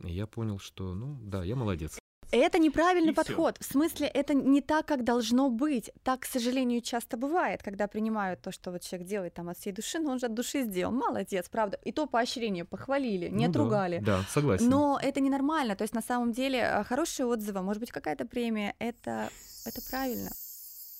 И 0.05 0.12
я 0.12 0.26
понял, 0.26 0.59
что, 0.59 0.95
ну, 0.95 1.19
да, 1.23 1.45
я 1.45 1.57
молодец. 1.57 1.99
Это 2.35 2.59
неправильный 2.59 3.12
И 3.12 3.14
подход. 3.14 3.57
В 3.61 3.64
смысле, 3.64 4.09
это 4.09 4.35
не 4.35 4.61
так, 4.61 4.87
как 4.87 5.05
должно 5.05 5.50
быть. 5.50 5.91
Так, 6.03 6.21
к 6.21 6.25
сожалению, 6.25 6.81
часто 6.81 7.17
бывает, 7.17 7.62
когда 7.62 7.87
принимают 7.87 8.41
то, 8.43 8.50
что 8.50 8.73
вот 8.73 8.83
человек 8.83 9.09
делает 9.09 9.35
там 9.35 9.49
от 9.49 9.59
всей 9.59 9.73
души, 9.73 10.00
но 10.00 10.12
он 10.12 10.19
же 10.19 10.26
от 10.26 10.35
души 10.35 10.62
сделал. 10.62 10.93
Молодец, 10.93 11.49
правда. 11.49 11.79
И 11.85 11.93
то 11.93 12.07
поощрение 12.07 12.64
похвалили, 12.64 13.29
не 13.29 13.47
Ну 13.47 13.53
да, 13.53 13.61
отругали. 13.61 13.99
Да, 14.00 14.21
согласен. 14.29 14.69
Но 14.69 14.99
это 15.00 15.21
ненормально. 15.21 15.76
То 15.76 15.83
есть 15.83 15.95
на 15.95 16.03
самом 16.03 16.33
деле 16.33 16.59
э, 16.59 16.85
хорошие 16.85 17.26
отзывы, 17.26 17.62
может 17.62 17.81
быть, 17.81 17.93
какая-то 17.93 18.25
премия, 18.25 18.75
это, 18.79 19.29
это 19.64 19.81
правильно. 19.88 20.31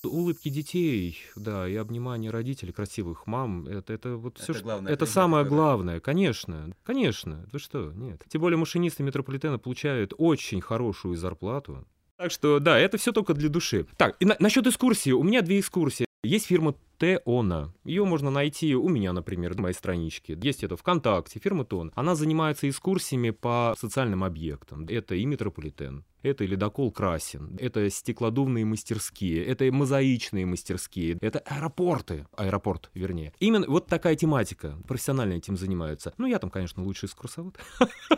Улыбки 0.09 0.49
детей, 0.49 1.17
да, 1.35 1.67
и 1.67 1.75
обнимание 1.75 2.31
родителей, 2.31 2.71
красивых 2.73 3.27
мам, 3.27 3.67
это, 3.67 3.93
это 3.93 4.15
вот 4.17 4.37
все, 4.37 4.53
Это 4.53 4.63
главное 4.63 4.93
это 4.93 5.05
самое 5.05 5.43
которая- 5.43 5.61
главное, 5.65 5.99
конечно, 5.99 6.73
конечно, 6.83 7.45
вы 7.51 7.59
что, 7.59 7.91
нет. 7.95 8.23
Тем 8.27 8.41
более 8.41 8.57
машинисты 8.57 9.03
метрополитена 9.03 9.57
получают 9.59 10.13
очень 10.17 10.61
хорошую 10.61 11.15
зарплату. 11.15 11.85
Так 12.17 12.31
что, 12.31 12.59
да, 12.59 12.79
это 12.79 12.97
все 12.97 13.11
только 13.11 13.33
для 13.33 13.49
души. 13.49 13.85
Так, 13.97 14.15
и 14.19 14.25
на- 14.25 14.37
насчет 14.39 14.65
экскурсии, 14.67 15.11
у 15.11 15.23
меня 15.23 15.41
две 15.41 15.59
экскурсии. 15.59 16.05
Есть 16.23 16.45
фирма 16.47 16.75
Теона. 16.97 17.73
Ее 17.83 18.05
можно 18.05 18.29
найти 18.29 18.75
у 18.75 18.89
меня, 18.89 19.13
например, 19.13 19.55
на 19.55 19.63
моей 19.63 19.73
страничке. 19.73 20.37
Есть 20.41 20.63
это 20.63 20.77
ВКонтакте, 20.77 21.39
фирма 21.39 21.65
Теона. 21.65 21.91
Она 21.95 22.15
занимается 22.15 22.69
экскурсиями 22.69 23.31
по 23.31 23.75
социальным 23.77 24.23
объектам. 24.23 24.85
Это 24.87 25.15
и 25.15 25.25
метрополитен, 25.25 26.05
это 26.21 26.43
и 26.43 26.47
ледокол 26.47 26.91
Красин, 26.91 27.57
это 27.59 27.89
стеклодувные 27.89 28.65
мастерские, 28.65 29.45
это 29.45 29.65
и 29.65 29.71
мозаичные 29.71 30.45
мастерские, 30.45 31.17
это 31.21 31.39
аэропорты, 31.39 32.27
аэропорт, 32.35 32.89
вернее. 32.93 33.33
Именно 33.39 33.67
вот 33.67 33.87
такая 33.87 34.15
тематика. 34.15 34.77
Профессионально 34.87 35.33
этим 35.33 35.57
занимаются. 35.57 36.13
Ну, 36.17 36.27
я 36.27 36.39
там, 36.39 36.49
конечно, 36.49 36.83
лучший 36.83 37.07
экскурсовод. 37.07 37.57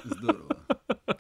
Здорово. 0.04 0.58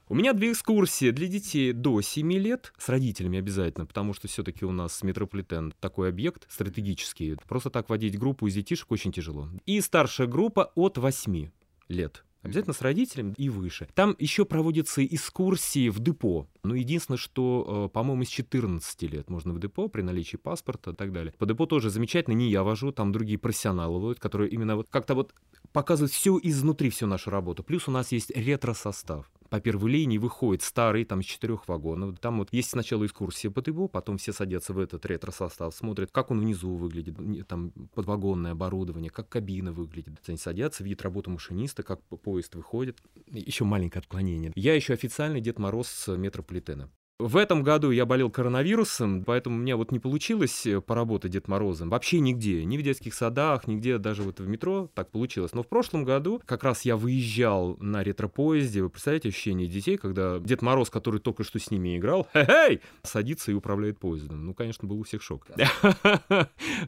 У 0.09 0.15
меня 0.15 0.31
две 0.31 0.53
экскурсии 0.53 1.11
для 1.11 1.27
детей 1.27 1.73
до 1.73 1.99
7 1.99 2.31
лет, 2.31 2.71
с 2.77 2.87
родителями 2.87 3.39
обязательно, 3.39 3.85
потому 3.85 4.13
что 4.13 4.29
все-таки 4.29 4.63
у 4.63 4.71
нас 4.71 5.03
метрополитен 5.03 5.73
такой 5.81 6.07
объект 6.07 6.49
стратегический. 6.49 7.35
Просто 7.45 7.69
так 7.69 7.89
водить 7.89 8.17
группу 8.17 8.47
из 8.47 8.53
детишек 8.53 8.89
очень 8.89 9.11
тяжело. 9.11 9.49
И 9.65 9.81
старшая 9.81 10.27
группа 10.27 10.71
от 10.75 10.97
8 10.97 11.49
лет. 11.89 12.23
Обязательно 12.41 12.73
с 12.73 12.81
родителями 12.81 13.33
и 13.35 13.49
выше. 13.49 13.89
Там 13.95 14.15
еще 14.17 14.45
проводятся 14.45 15.05
экскурсии 15.05 15.89
в 15.89 15.99
депо. 15.99 16.47
Но 16.63 16.75
единственное, 16.75 17.17
что, 17.17 17.87
э, 17.87 17.93
по-моему, 17.93 18.23
с 18.23 18.29
14 18.29 19.07
лет 19.07 19.29
можно 19.29 19.53
в 19.53 19.59
депо 19.59 19.89
при 19.89 20.03
наличии 20.03 20.37
паспорта 20.37 20.91
и 20.91 20.95
так 20.95 21.11
далее. 21.11 21.33
По 21.37 21.45
депо 21.45 21.65
тоже 21.65 21.89
замечательно, 21.89 22.35
не 22.35 22.49
я 22.49 22.63
вожу, 22.63 22.93
там 22.93 23.11
другие 23.11 23.37
профессионалы 23.37 23.99
водят, 23.99 24.21
которые 24.21 24.49
именно 24.51 24.77
вот 24.77 24.87
как-то 24.89 25.15
вот 25.15 25.33
показывают 25.73 26.13
все 26.13 26.39
изнутри, 26.41 26.89
всю 26.89 27.07
нашу 27.07 27.29
работу. 27.29 27.63
Плюс 27.63 27.89
у 27.89 27.91
нас 27.91 28.13
есть 28.13 28.31
ретро-состав. 28.31 29.29
По 29.49 29.59
первой 29.59 29.91
линии 29.91 30.17
выходит 30.17 30.61
старый, 30.61 31.05
там, 31.05 31.21
из 31.21 31.25
четырех 31.25 31.67
вагонов. 31.67 32.19
Там 32.19 32.39
вот 32.39 32.49
есть 32.51 32.69
сначала 32.71 33.05
экскурсия 33.05 33.51
по 33.51 33.61
депо, 33.61 33.87
потом 33.87 34.17
все 34.17 34.33
садятся 34.33 34.73
в 34.73 34.79
этот 34.79 35.05
ретро-состав, 35.05 35.73
смотрят, 35.73 36.11
как 36.11 36.31
он 36.31 36.39
внизу 36.39 36.75
выглядит, 36.75 37.17
там 37.47 37.71
подвагонное 37.93 38.51
оборудование, 38.51 39.09
как 39.09 39.29
кабина 39.29 39.71
выглядит. 39.71 40.19
Они 40.27 40.37
садятся, 40.37 40.83
видят 40.83 41.01
работу 41.01 41.29
машиниста, 41.31 41.83
как 41.83 42.03
по- 42.03 42.17
поезд 42.17 42.55
выходит. 42.55 42.99
Еще 43.27 43.63
маленькое 43.63 44.01
отклонение. 44.01 44.51
Я 44.55 44.75
еще 44.75 44.93
официальный 44.93 45.41
Дед 45.41 45.59
Мороз 45.59 45.87
с 45.87 46.15
метрополитена. 46.15 46.89
В 47.19 47.37
этом 47.37 47.63
году 47.63 47.89
я 47.89 48.05
болел 48.05 48.29
коронавирусом, 48.29 49.23
поэтому 49.23 49.57
меня 49.57 49.75
вот 49.75 49.91
не 49.91 49.97
получилось 49.97 50.67
э, 50.67 50.81
поработать 50.81 51.31
Дед 51.31 51.47
Морозом. 51.47 51.89
Вообще 51.89 52.19
нигде. 52.19 52.63
Ни 52.63 52.77
в 52.77 52.83
детских 52.83 53.15
садах, 53.15 53.65
нигде, 53.65 53.97
даже 53.97 54.21
вот 54.21 54.39
в 54.39 54.47
метро 54.47 54.91
так 54.93 55.09
получилось. 55.09 55.53
Но 55.53 55.63
в 55.63 55.67
прошлом 55.67 56.03
году 56.03 56.39
как 56.45 56.63
раз 56.63 56.83
я 56.83 56.95
выезжал 56.95 57.75
на 57.79 58.03
ретро-поезде. 58.03 58.83
Вы 58.83 58.91
представляете 58.91 59.29
ощущение 59.29 59.67
детей, 59.67 59.97
когда 59.97 60.37
Дед 60.37 60.61
Мороз, 60.61 60.91
который 60.91 61.19
только 61.19 61.43
что 61.43 61.57
с 61.57 61.71
ними 61.71 61.97
играл, 61.97 62.27
хе-хей, 62.33 62.81
садится 63.01 63.49
и 63.49 63.55
управляет 63.55 63.97
поездом. 63.97 64.45
Ну, 64.45 64.53
конечно, 64.53 64.87
был 64.87 64.99
у 64.99 65.03
всех 65.03 65.23
шок. 65.23 65.47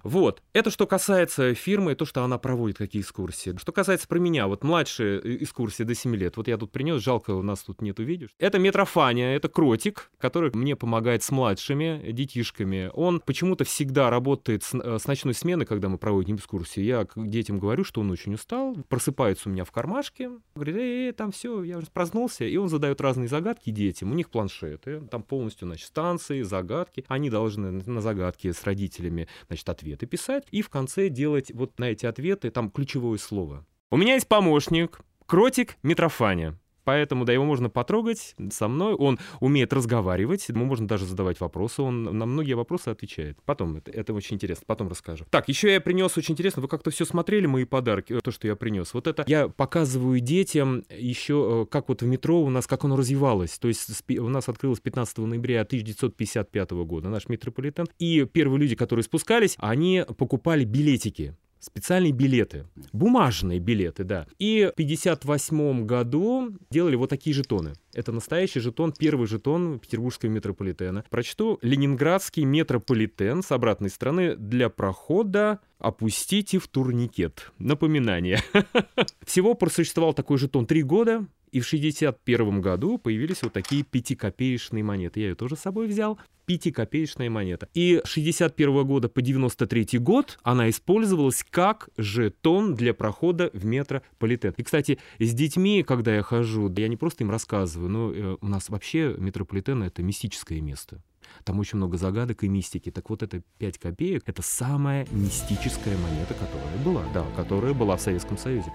Вот. 0.03 0.43
Это 0.53 0.69
что 0.69 0.85
касается 0.85 1.55
фирмы, 1.55 1.95
то, 1.95 2.05
что 2.05 2.23
она 2.23 2.37
проводит 2.37 2.77
какие 2.77 3.01
экскурсии. 3.01 3.57
Что 3.57 3.71
касается 3.71 4.07
про 4.07 4.19
меня, 4.19 4.47
вот 4.47 4.63
младшие 4.63 5.19
э, 5.19 5.43
экскурсии 5.43 5.83
до 5.83 5.95
7 5.95 6.15
лет. 6.15 6.37
Вот 6.37 6.47
я 6.47 6.57
тут 6.57 6.71
принес, 6.71 7.01
жалко, 7.01 7.31
у 7.31 7.41
нас 7.41 7.63
тут 7.63 7.81
нету 7.81 8.03
видишь. 8.03 8.29
Это 8.37 8.59
Метрофания, 8.59 9.35
это 9.35 9.49
кротик, 9.49 10.11
который 10.19 10.51
мне 10.53 10.75
помогает 10.75 11.23
с 11.23 11.31
младшими 11.31 12.11
детишками. 12.11 12.91
Он 12.93 13.19
почему-то 13.19 13.63
всегда 13.63 14.09
работает 14.09 14.63
с, 14.63 14.73
э, 14.73 14.99
с 14.99 15.07
ночной 15.07 15.33
смены, 15.33 15.65
когда 15.65 15.89
мы 15.89 15.97
проводим 15.97 16.35
экскурсии. 16.35 16.81
Я 16.81 17.07
детям 17.15 17.59
говорю, 17.59 17.83
что 17.83 18.01
он 18.01 18.11
очень 18.11 18.33
устал, 18.33 18.75
просыпается 18.89 19.49
у 19.49 19.51
меня 19.51 19.63
в 19.63 19.71
кармашке, 19.71 20.31
говорит, 20.55 20.75
эй, 20.75 21.11
там 21.13 21.31
все, 21.31 21.63
я 21.63 21.77
уже 21.77 21.87
проснулся, 21.87 22.45
и 22.45 22.55
он 22.57 22.69
задает 22.69 23.01
разные 23.01 23.27
загадки 23.27 23.69
детям. 23.69 24.11
У 24.11 24.15
них 24.15 24.29
планшеты, 24.29 25.01
там 25.01 25.23
полностью, 25.23 25.67
значит, 25.67 25.87
станции, 25.87 26.41
загадки. 26.41 27.05
Они 27.07 27.29
должны 27.29 27.71
на 27.71 28.01
загадки 28.01 28.51
с 28.51 28.63
родителями, 28.63 29.27
значит, 29.47 29.67
ответы 29.69 30.05
писать, 30.05 30.45
и 30.51 30.61
в 30.61 30.69
конце 30.69 31.09
делать 31.09 31.51
вот 31.53 31.79
на 31.79 31.85
эти 31.85 32.05
ответы 32.05 32.51
там 32.51 32.69
ключевое 32.69 33.17
слово. 33.17 33.65
У 33.89 33.97
меня 33.97 34.15
есть 34.15 34.27
помощник, 34.27 34.99
кротик 35.25 35.77
Митрофаня. 35.81 36.58
Поэтому, 36.83 37.25
да, 37.25 37.33
его 37.33 37.45
можно 37.45 37.69
потрогать 37.69 38.35
со 38.51 38.67
мной. 38.67 38.93
Он 38.93 39.19
умеет 39.39 39.73
разговаривать, 39.73 40.47
ему 40.49 40.65
можно 40.65 40.87
даже 40.87 41.05
задавать 41.05 41.39
вопросы. 41.39 41.81
Он 41.81 42.03
на 42.03 42.25
многие 42.25 42.53
вопросы 42.53 42.89
отвечает. 42.89 43.37
Потом, 43.45 43.77
это, 43.77 43.91
это 43.91 44.13
очень 44.13 44.35
интересно, 44.35 44.63
потом 44.67 44.89
расскажу. 44.89 45.25
Так, 45.29 45.49
еще 45.49 45.71
я 45.71 45.81
принес 45.81 46.17
очень 46.17 46.33
интересно. 46.33 46.61
Вы 46.61 46.67
как-то 46.67 46.91
все 46.91 47.05
смотрели 47.05 47.45
мои 47.45 47.65
подарки, 47.65 48.13
э, 48.13 48.19
то, 48.21 48.31
что 48.31 48.47
я 48.47 48.55
принес. 48.55 48.93
Вот 48.93 49.07
это 49.07 49.23
я 49.27 49.47
показываю 49.47 50.19
детям 50.19 50.83
еще, 50.89 51.63
э, 51.63 51.71
как 51.71 51.89
вот 51.89 52.01
в 52.01 52.05
метро 52.05 52.41
у 52.41 52.49
нас, 52.49 52.67
как 52.67 52.83
оно 52.85 52.95
развивалось. 52.95 53.57
То 53.59 53.67
есть 53.67 54.09
у 54.09 54.29
нас 54.29 54.49
открылось 54.49 54.79
15 54.79 55.19
ноября 55.19 55.61
1955 55.61 56.71
года 56.85 57.09
наш 57.09 57.27
метрополитен. 57.27 57.87
И 57.99 58.25
первые 58.25 58.59
люди, 58.59 58.75
которые 58.75 59.03
спускались, 59.03 59.55
они 59.57 60.05
покупали 60.17 60.63
билетики. 60.63 61.35
Специальные 61.59 62.13
билеты, 62.13 62.65
бумажные 62.93 63.59
билеты, 63.59 64.03
да. 64.03 64.27
И 64.39 64.69
в 64.71 64.75
58 64.75 65.85
году 65.85 66.53
делали 66.69 66.95
вот 66.95 67.09
такие 67.09 67.33
жетоны. 67.33 67.73
Это 67.93 68.11
настоящий 68.11 68.59
жетон, 68.59 68.93
первый 68.93 69.27
жетон 69.27 69.79
петербургского 69.79 70.29
метрополитена. 70.29 71.03
Прочту. 71.09 71.59
Ленинградский 71.61 72.43
метрополитен 72.43 73.43
с 73.43 73.51
обратной 73.51 73.89
стороны 73.89 74.35
для 74.35 74.69
прохода 74.69 75.59
опустите 75.79 76.59
в 76.59 76.67
турникет. 76.67 77.51
Напоминание. 77.57 78.39
Всего 79.25 79.53
просуществовал 79.53 80.13
такой 80.13 80.37
жетон 80.37 80.65
три 80.65 80.83
года. 80.83 81.25
И 81.51 81.59
в 81.59 81.65
61 81.65 82.61
году 82.61 82.97
появились 82.97 83.41
вот 83.43 83.53
такие 83.53 83.83
пятикопеечные 83.83 84.83
монеты. 84.83 85.19
Я 85.19 85.29
ее 85.29 85.35
тоже 85.35 85.55
с 85.55 85.59
собой 85.59 85.87
взял. 85.87 86.19
Пятикопеечная 86.45 87.29
монета. 87.29 87.69
И 87.73 88.01
с 88.03 88.09
61 88.09 88.85
года 88.85 89.09
по 89.09 89.21
93 89.21 89.99
год 89.99 90.39
она 90.43 90.69
использовалась 90.69 91.45
как 91.49 91.89
жетон 91.97 92.75
для 92.75 92.93
прохода 92.93 93.51
в 93.53 93.65
метрополитен. 93.65 94.53
И, 94.57 94.63
кстати, 94.63 94.99
с 95.19 95.33
детьми, 95.33 95.83
когда 95.83 96.15
я 96.15 96.23
хожу, 96.23 96.73
я 96.75 96.87
не 96.87 96.97
просто 96.97 97.23
им 97.23 97.31
рассказываю, 97.31 97.89
но 97.89 98.11
э, 98.11 98.37
у 98.41 98.47
нас 98.47 98.69
вообще 98.69 99.15
метрополитен— 99.17 99.83
это 99.83 100.01
мистическое 100.01 100.61
место. 100.61 101.01
Там 101.43 101.59
очень 101.59 101.77
много 101.77 101.97
загадок 101.97 102.43
и 102.43 102.47
мистики. 102.47 102.91
Так 102.91 103.09
вот, 103.09 103.23
это 103.23 103.41
5 103.59 103.77
копеек— 103.77 104.23
это 104.25 104.41
самая 104.41 105.07
мистическая 105.11 105.97
монета, 105.97 106.33
которая 106.33 106.77
была, 106.83 107.03
да, 107.13 107.25
которая 107.35 107.73
была 107.73 107.95
в 107.97 108.01
Советском 108.01 108.37
Союзе. 108.37 108.73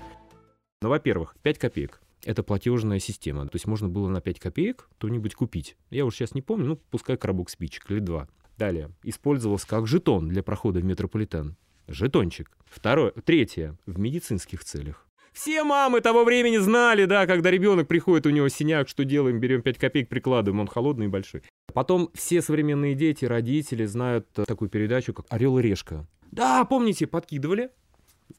Ну, 0.80 0.88
во-первых, 0.88 1.34
5 1.42 1.58
копеек. 1.58 2.00
Это 2.24 2.42
платежная 2.42 2.98
система. 2.98 3.44
То 3.46 3.56
есть 3.56 3.66
можно 3.66 3.88
было 3.88 4.08
на 4.08 4.20
5 4.20 4.40
копеек 4.40 4.88
что-нибудь 4.98 5.34
купить. 5.34 5.76
Я 5.90 6.06
уже 6.06 6.16
сейчас 6.16 6.34
не 6.34 6.42
помню, 6.42 6.66
ну, 6.66 6.76
пускай 6.90 7.16
коробок 7.16 7.50
спичек 7.50 7.90
или 7.90 7.98
два. 7.98 8.28
Далее. 8.56 8.90
Использовался 9.02 9.66
как 9.66 9.86
жетон 9.86 10.28
для 10.28 10.42
прохода 10.42 10.80
в 10.80 10.84
метрополитен. 10.84 11.56
Жетончик. 11.86 12.50
Второе. 12.64 13.10
Третье. 13.10 13.76
В 13.86 13.98
медицинских 13.98 14.64
целях. 14.64 15.06
Все 15.32 15.64
мамы 15.64 16.00
того 16.00 16.24
времени 16.24 16.58
знали, 16.58 17.06
да, 17.06 17.26
когда 17.26 17.50
ребенок 17.50 17.88
приходит, 17.88 18.24
у 18.24 18.30
него 18.30 18.48
синяк, 18.48 18.88
что 18.88 19.04
делаем, 19.04 19.40
берем 19.40 19.62
5 19.62 19.78
копеек, 19.78 20.08
прикладываем, 20.08 20.60
он 20.60 20.68
холодный 20.68 21.06
и 21.06 21.08
большой. 21.08 21.42
Потом 21.72 22.08
все 22.14 22.40
современные 22.40 22.94
дети, 22.94 23.24
родители 23.24 23.84
знают 23.84 24.28
э, 24.36 24.44
такую 24.46 24.70
передачу, 24.70 25.12
как 25.12 25.26
«Орел 25.28 25.58
и 25.58 25.62
решка». 25.62 26.06
Да, 26.30 26.64
помните, 26.64 27.08
подкидывали? 27.08 27.70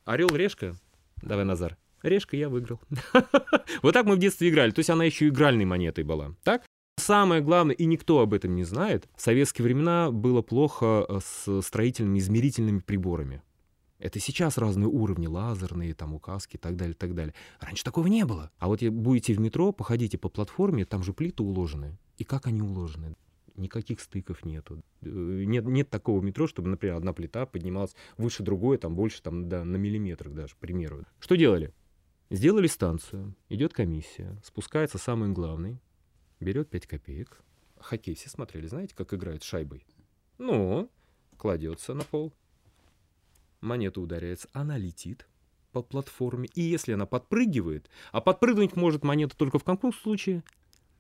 «Орел, 0.05 0.29
решка». 0.29 0.75
Давай, 1.21 1.43
Назар. 1.43 1.77
Решка 2.03 2.37
я 2.37 2.49
выиграл. 2.49 2.79
Вот 3.81 3.93
так 3.93 4.05
мы 4.05 4.15
в 4.15 4.19
детстве 4.19 4.49
играли. 4.49 4.71
То 4.71 4.79
есть 4.79 4.89
она 4.89 5.03
еще 5.03 5.27
игральной 5.27 5.65
монетой 5.65 6.03
была. 6.03 6.35
Так? 6.43 6.63
Самое 6.97 7.41
главное, 7.41 7.75
и 7.75 7.85
никто 7.85 8.19
об 8.21 8.33
этом 8.33 8.55
не 8.55 8.63
знает, 8.63 9.09
в 9.15 9.21
советские 9.21 9.63
времена 9.63 10.11
было 10.11 10.41
плохо 10.41 11.05
э, 11.07 11.19
с 11.21 11.61
строительными 11.61 12.19
измерительными 12.19 12.79
приборами. 12.79 13.41
Это 13.99 14.19
сейчас 14.19 14.57
разные 14.57 14.87
уровни, 14.87 15.27
лазерные, 15.27 15.93
там, 15.93 16.13
указки 16.13 16.55
и 16.55 16.59
так 16.59 16.75
далее, 16.75 16.95
так 16.95 17.13
далее. 17.15 17.33
Раньше 17.59 17.83
такого 17.83 18.07
не 18.07 18.25
было. 18.25 18.51
А 18.59 18.67
вот 18.67 18.81
будете 18.83 19.33
в 19.33 19.39
метро, 19.39 19.71
походите 19.71 20.17
по 20.17 20.29
платформе, 20.29 20.85
там 20.85 21.03
же 21.03 21.13
плиты 21.13 21.43
уложены. 21.43 21.97
И 22.17 22.23
как 22.23 22.47
они 22.47 22.61
уложены? 22.61 23.15
Никаких 23.55 24.01
стыков 24.01 24.43
нету. 24.43 24.81
Э, 25.01 25.07
Нет, 25.09 25.65
нет 25.65 25.89
такого 25.89 26.21
метро, 26.21 26.47
чтобы, 26.47 26.69
например, 26.69 26.95
одна 26.95 27.13
плита 27.13 27.45
поднималась 27.45 27.95
выше 28.17 28.43
другой, 28.43 28.77
там 28.77 28.95
больше, 28.95 29.21
там, 29.21 29.47
да, 29.47 29.63
на 29.63 29.77
миллиметрах 29.77 30.33
даже, 30.33 30.55
к 30.55 30.57
примеру. 30.57 31.05
Что 31.19 31.35
делали? 31.35 31.73
Сделали 32.29 32.67
станцию, 32.67 33.35
идет 33.49 33.73
комиссия, 33.73 34.35
спускается 34.43 34.97
самый 34.97 35.29
главный, 35.29 35.79
берет 36.39 36.69
5 36.69 36.87
копеек, 36.87 37.41
Хоккей 37.79 38.15
все 38.15 38.29
смотрели, 38.29 38.67
знаете, 38.67 38.95
как 38.95 39.13
играют 39.13 39.43
с 39.43 39.45
шайбой? 39.45 39.85
Ну, 40.39 40.89
кладется 41.37 41.93
на 41.93 42.03
пол, 42.03 42.33
монета 43.61 44.01
ударяется, 44.01 44.49
она 44.53 44.77
летит 44.77 45.27
по 45.71 45.83
платформе. 45.83 46.49
И 46.55 46.61
если 46.61 46.93
она 46.93 47.05
подпрыгивает, 47.05 47.89
а 48.11 48.21
подпрыгнуть 48.21 48.75
может 48.75 49.03
монета 49.03 49.37
только 49.37 49.59
в 49.59 49.63
каком 49.63 49.93
случае? 49.93 50.43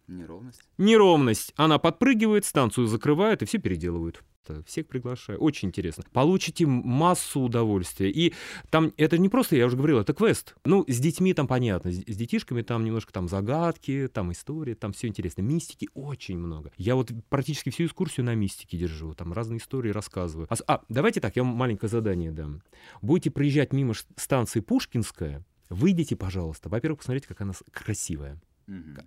Неровность. 0.07 0.61
Неровность. 0.77 1.53
Она 1.55 1.79
подпрыгивает, 1.79 2.45
станцию 2.45 2.87
закрывают 2.87 3.41
и 3.41 3.45
все 3.45 3.57
переделывают. 3.57 4.23
Всех 4.65 4.87
приглашаю. 4.87 5.39
Очень 5.39 5.69
интересно. 5.69 6.03
Получите 6.11 6.65
массу 6.65 7.41
удовольствия. 7.41 8.09
И 8.09 8.33
там 8.69 8.93
это 8.97 9.17
не 9.17 9.29
просто, 9.29 9.55
я 9.55 9.65
уже 9.65 9.77
говорил, 9.77 9.99
это 9.99 10.13
квест. 10.13 10.55
Ну, 10.65 10.83
с 10.87 10.99
детьми 10.99 11.33
там 11.33 11.47
понятно. 11.47 11.91
С, 11.91 11.97
с 11.97 12.15
детишками 12.15 12.61
там 12.61 12.83
немножко 12.83 13.11
там 13.11 13.27
загадки, 13.27 14.09
там 14.11 14.31
истории, 14.31 14.73
там 14.73 14.93
все 14.93 15.07
интересно. 15.07 15.41
Мистики 15.41 15.89
очень 15.93 16.37
много. 16.37 16.71
Я 16.77 16.95
вот 16.95 17.11
практически 17.29 17.69
всю 17.69 17.85
экскурсию 17.85 18.25
на 18.25 18.35
мистике 18.35 18.77
держу. 18.77 19.13
Там 19.13 19.33
разные 19.33 19.59
истории 19.59 19.89
рассказываю. 19.89 20.47
А, 20.49 20.55
а 20.67 20.81
давайте 20.89 21.21
так, 21.21 21.35
я 21.35 21.43
вам 21.43 21.55
маленькое 21.55 21.89
задание 21.89 22.31
дам. 22.31 22.61
Будете 23.01 23.31
проезжать 23.31 23.73
мимо 23.73 23.93
станции 24.15 24.59
Пушкинская, 24.59 25.43
выйдите, 25.69 26.15
пожалуйста. 26.15 26.69
Во-первых, 26.69 26.99
посмотрите, 26.99 27.27
как 27.27 27.41
она 27.41 27.53
красивая. 27.71 28.39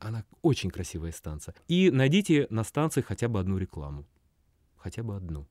Она 0.00 0.24
очень 0.42 0.70
красивая 0.70 1.12
станция. 1.12 1.54
И 1.66 1.90
найдите 1.90 2.46
на 2.50 2.62
станции 2.64 3.00
хотя 3.00 3.28
бы 3.28 3.40
одну 3.40 3.58
рекламу 3.58 4.06
хотя 4.78 5.02
бы 5.02 5.16
одну. 5.16 5.46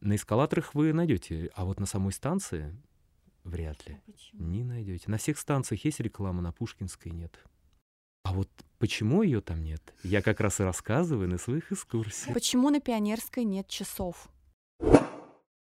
На 0.00 0.16
эскалаторах 0.16 0.74
вы 0.74 0.92
найдете, 0.92 1.50
а 1.54 1.64
вот 1.64 1.80
на 1.80 1.86
самой 1.86 2.12
станции 2.12 2.76
вряд 3.44 3.86
ли. 3.88 4.00
Почему? 4.06 4.42
Не 4.44 4.64
найдете. 4.64 5.10
На 5.10 5.18
всех 5.18 5.38
станциях 5.38 5.84
есть 5.84 6.00
реклама, 6.00 6.42
на 6.42 6.52
Пушкинской 6.52 7.12
нет. 7.12 7.38
А 8.24 8.32
вот 8.32 8.50
почему 8.78 9.22
ее 9.22 9.40
там 9.40 9.62
нет, 9.62 9.94
я 10.02 10.20
как 10.20 10.40
раз 10.40 10.58
и 10.58 10.64
рассказываю 10.64 11.28
на 11.28 11.38
своих 11.38 11.70
экскурсиях. 11.70 12.34
Почему 12.34 12.70
на 12.70 12.80
Пионерской 12.80 13.44
нет 13.44 13.68
часов? 13.68 14.28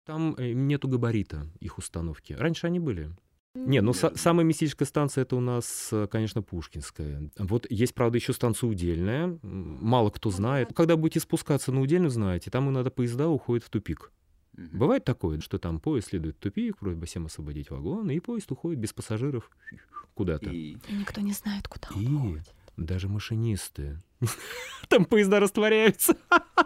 Там 0.06 0.34
э, 0.38 0.52
нету 0.52 0.88
габарита 0.88 1.50
их 1.60 1.78
установки. 1.78 2.32
Раньше 2.32 2.66
они 2.66 2.80
были. 2.80 3.10
Не, 3.56 3.80
ну 3.80 3.92
са- 3.92 4.16
самая 4.16 4.44
мистическая 4.44 4.84
станция 4.86 5.22
это 5.22 5.36
у 5.36 5.40
нас, 5.40 5.88
э, 5.92 6.06
конечно, 6.10 6.42
Пушкинская. 6.42 7.30
Вот 7.38 7.66
есть, 7.70 7.94
правда, 7.94 8.18
еще 8.18 8.32
станция 8.32 8.68
Удельная. 8.68 9.38
Мало 9.42 10.10
кто 10.10 10.30
знает. 10.30 10.72
Когда 10.74 10.96
будете 10.96 11.20
спускаться 11.20 11.72
на 11.72 11.80
Удельную, 11.80 12.10
знаете, 12.10 12.50
там 12.50 12.68
иногда 12.70 12.90
поезда 12.90 13.28
уходят 13.28 13.64
в 13.64 13.70
тупик. 13.70 14.12
Бывает 14.52 15.04
такое, 15.04 15.40
что 15.40 15.58
там 15.58 15.80
поезд 15.80 16.08
следует 16.08 16.36
в 16.36 16.38
тупик, 16.40 16.78
просьба 16.78 17.04
всем 17.06 17.26
освободить 17.26 17.70
вагон, 17.70 18.10
и 18.10 18.20
поезд 18.20 18.50
уходит 18.52 18.78
без 18.78 18.92
пассажиров 18.92 19.50
куда-то. 20.14 20.48
И, 20.50 20.76
и 20.88 20.92
никто 20.94 21.20
не 21.20 21.32
знает, 21.32 21.68
куда 21.68 21.88
и 21.94 22.06
он 22.06 22.16
уходит. 22.16 22.54
даже 22.76 23.08
машинисты. 23.08 24.00
Там 24.88 25.04
поезда 25.04 25.40
растворяются. 25.40 26.16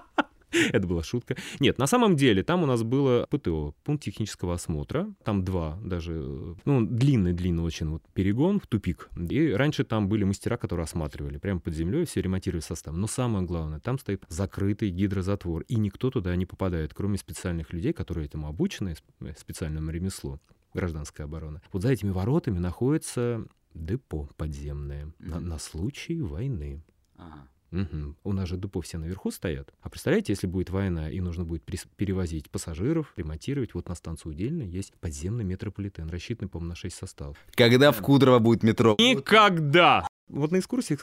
Это 0.72 0.86
была 0.86 1.02
шутка. 1.02 1.36
Нет, 1.60 1.78
на 1.78 1.86
самом 1.86 2.16
деле 2.16 2.42
там 2.42 2.62
у 2.62 2.66
нас 2.66 2.82
было 2.82 3.26
ПТО, 3.30 3.74
пункт 3.84 4.04
технического 4.04 4.54
осмотра. 4.54 5.12
Там 5.24 5.44
два 5.44 5.78
даже, 5.82 6.56
ну, 6.64 6.86
длинный-длинный 6.86 7.62
очень 7.62 7.88
вот 7.90 8.02
перегон 8.14 8.60
в 8.60 8.66
тупик. 8.66 9.08
И 9.16 9.52
раньше 9.52 9.84
там 9.84 10.08
были 10.08 10.24
мастера, 10.24 10.56
которые 10.56 10.84
осматривали 10.84 11.38
прямо 11.38 11.60
под 11.60 11.74
землей, 11.74 12.04
все 12.04 12.20
ремонтировали 12.20 12.62
состав. 12.62 12.94
Но 12.94 13.06
самое 13.06 13.44
главное, 13.44 13.80
там 13.80 13.98
стоит 13.98 14.24
закрытый 14.28 14.90
гидрозатвор, 14.90 15.62
и 15.62 15.76
никто 15.76 16.10
туда 16.10 16.34
не 16.36 16.46
попадает, 16.46 16.94
кроме 16.94 17.18
специальных 17.18 17.72
людей, 17.72 17.92
которые 17.92 18.26
этому 18.26 18.48
обучены, 18.48 18.94
специальному 19.36 19.90
ремеслу 19.90 20.40
гражданская 20.74 21.26
оборона. 21.26 21.60
Вот 21.72 21.82
за 21.82 21.90
этими 21.90 22.10
воротами 22.10 22.58
находится 22.58 23.44
депо 23.74 24.28
подземное 24.36 25.06
mm-hmm. 25.06 25.28
на, 25.28 25.40
на 25.40 25.58
случай 25.58 26.20
войны. 26.20 26.82
Ага. 27.16 27.48
Угу. 27.72 28.16
У 28.24 28.32
нас 28.32 28.48
же 28.48 28.56
депо 28.56 28.80
все 28.80 28.98
наверху 28.98 29.30
стоят. 29.30 29.72
А 29.80 29.88
представляете, 29.88 30.32
если 30.32 30.46
будет 30.46 30.70
война 30.70 31.10
и 31.10 31.20
нужно 31.20 31.44
будет 31.44 31.62
перевозить 31.96 32.50
пассажиров, 32.50 33.12
ремонтировать, 33.16 33.74
вот 33.74 33.88
на 33.88 33.94
станцию 33.94 34.32
Удельно 34.32 34.62
есть 34.62 34.92
подземный 35.00 35.44
метрополитен, 35.44 36.08
рассчитанный, 36.08 36.48
по-моему, 36.48 36.70
на 36.70 36.76
6 36.76 36.96
составов. 36.96 37.36
Когда 37.54 37.92
в 37.92 38.00
Кудрово 38.02 38.38
будет 38.38 38.62
метро? 38.62 38.96
Никогда! 38.98 40.06
Вот 40.30 40.52
на 40.52 40.58
экскурсиях 40.58 41.00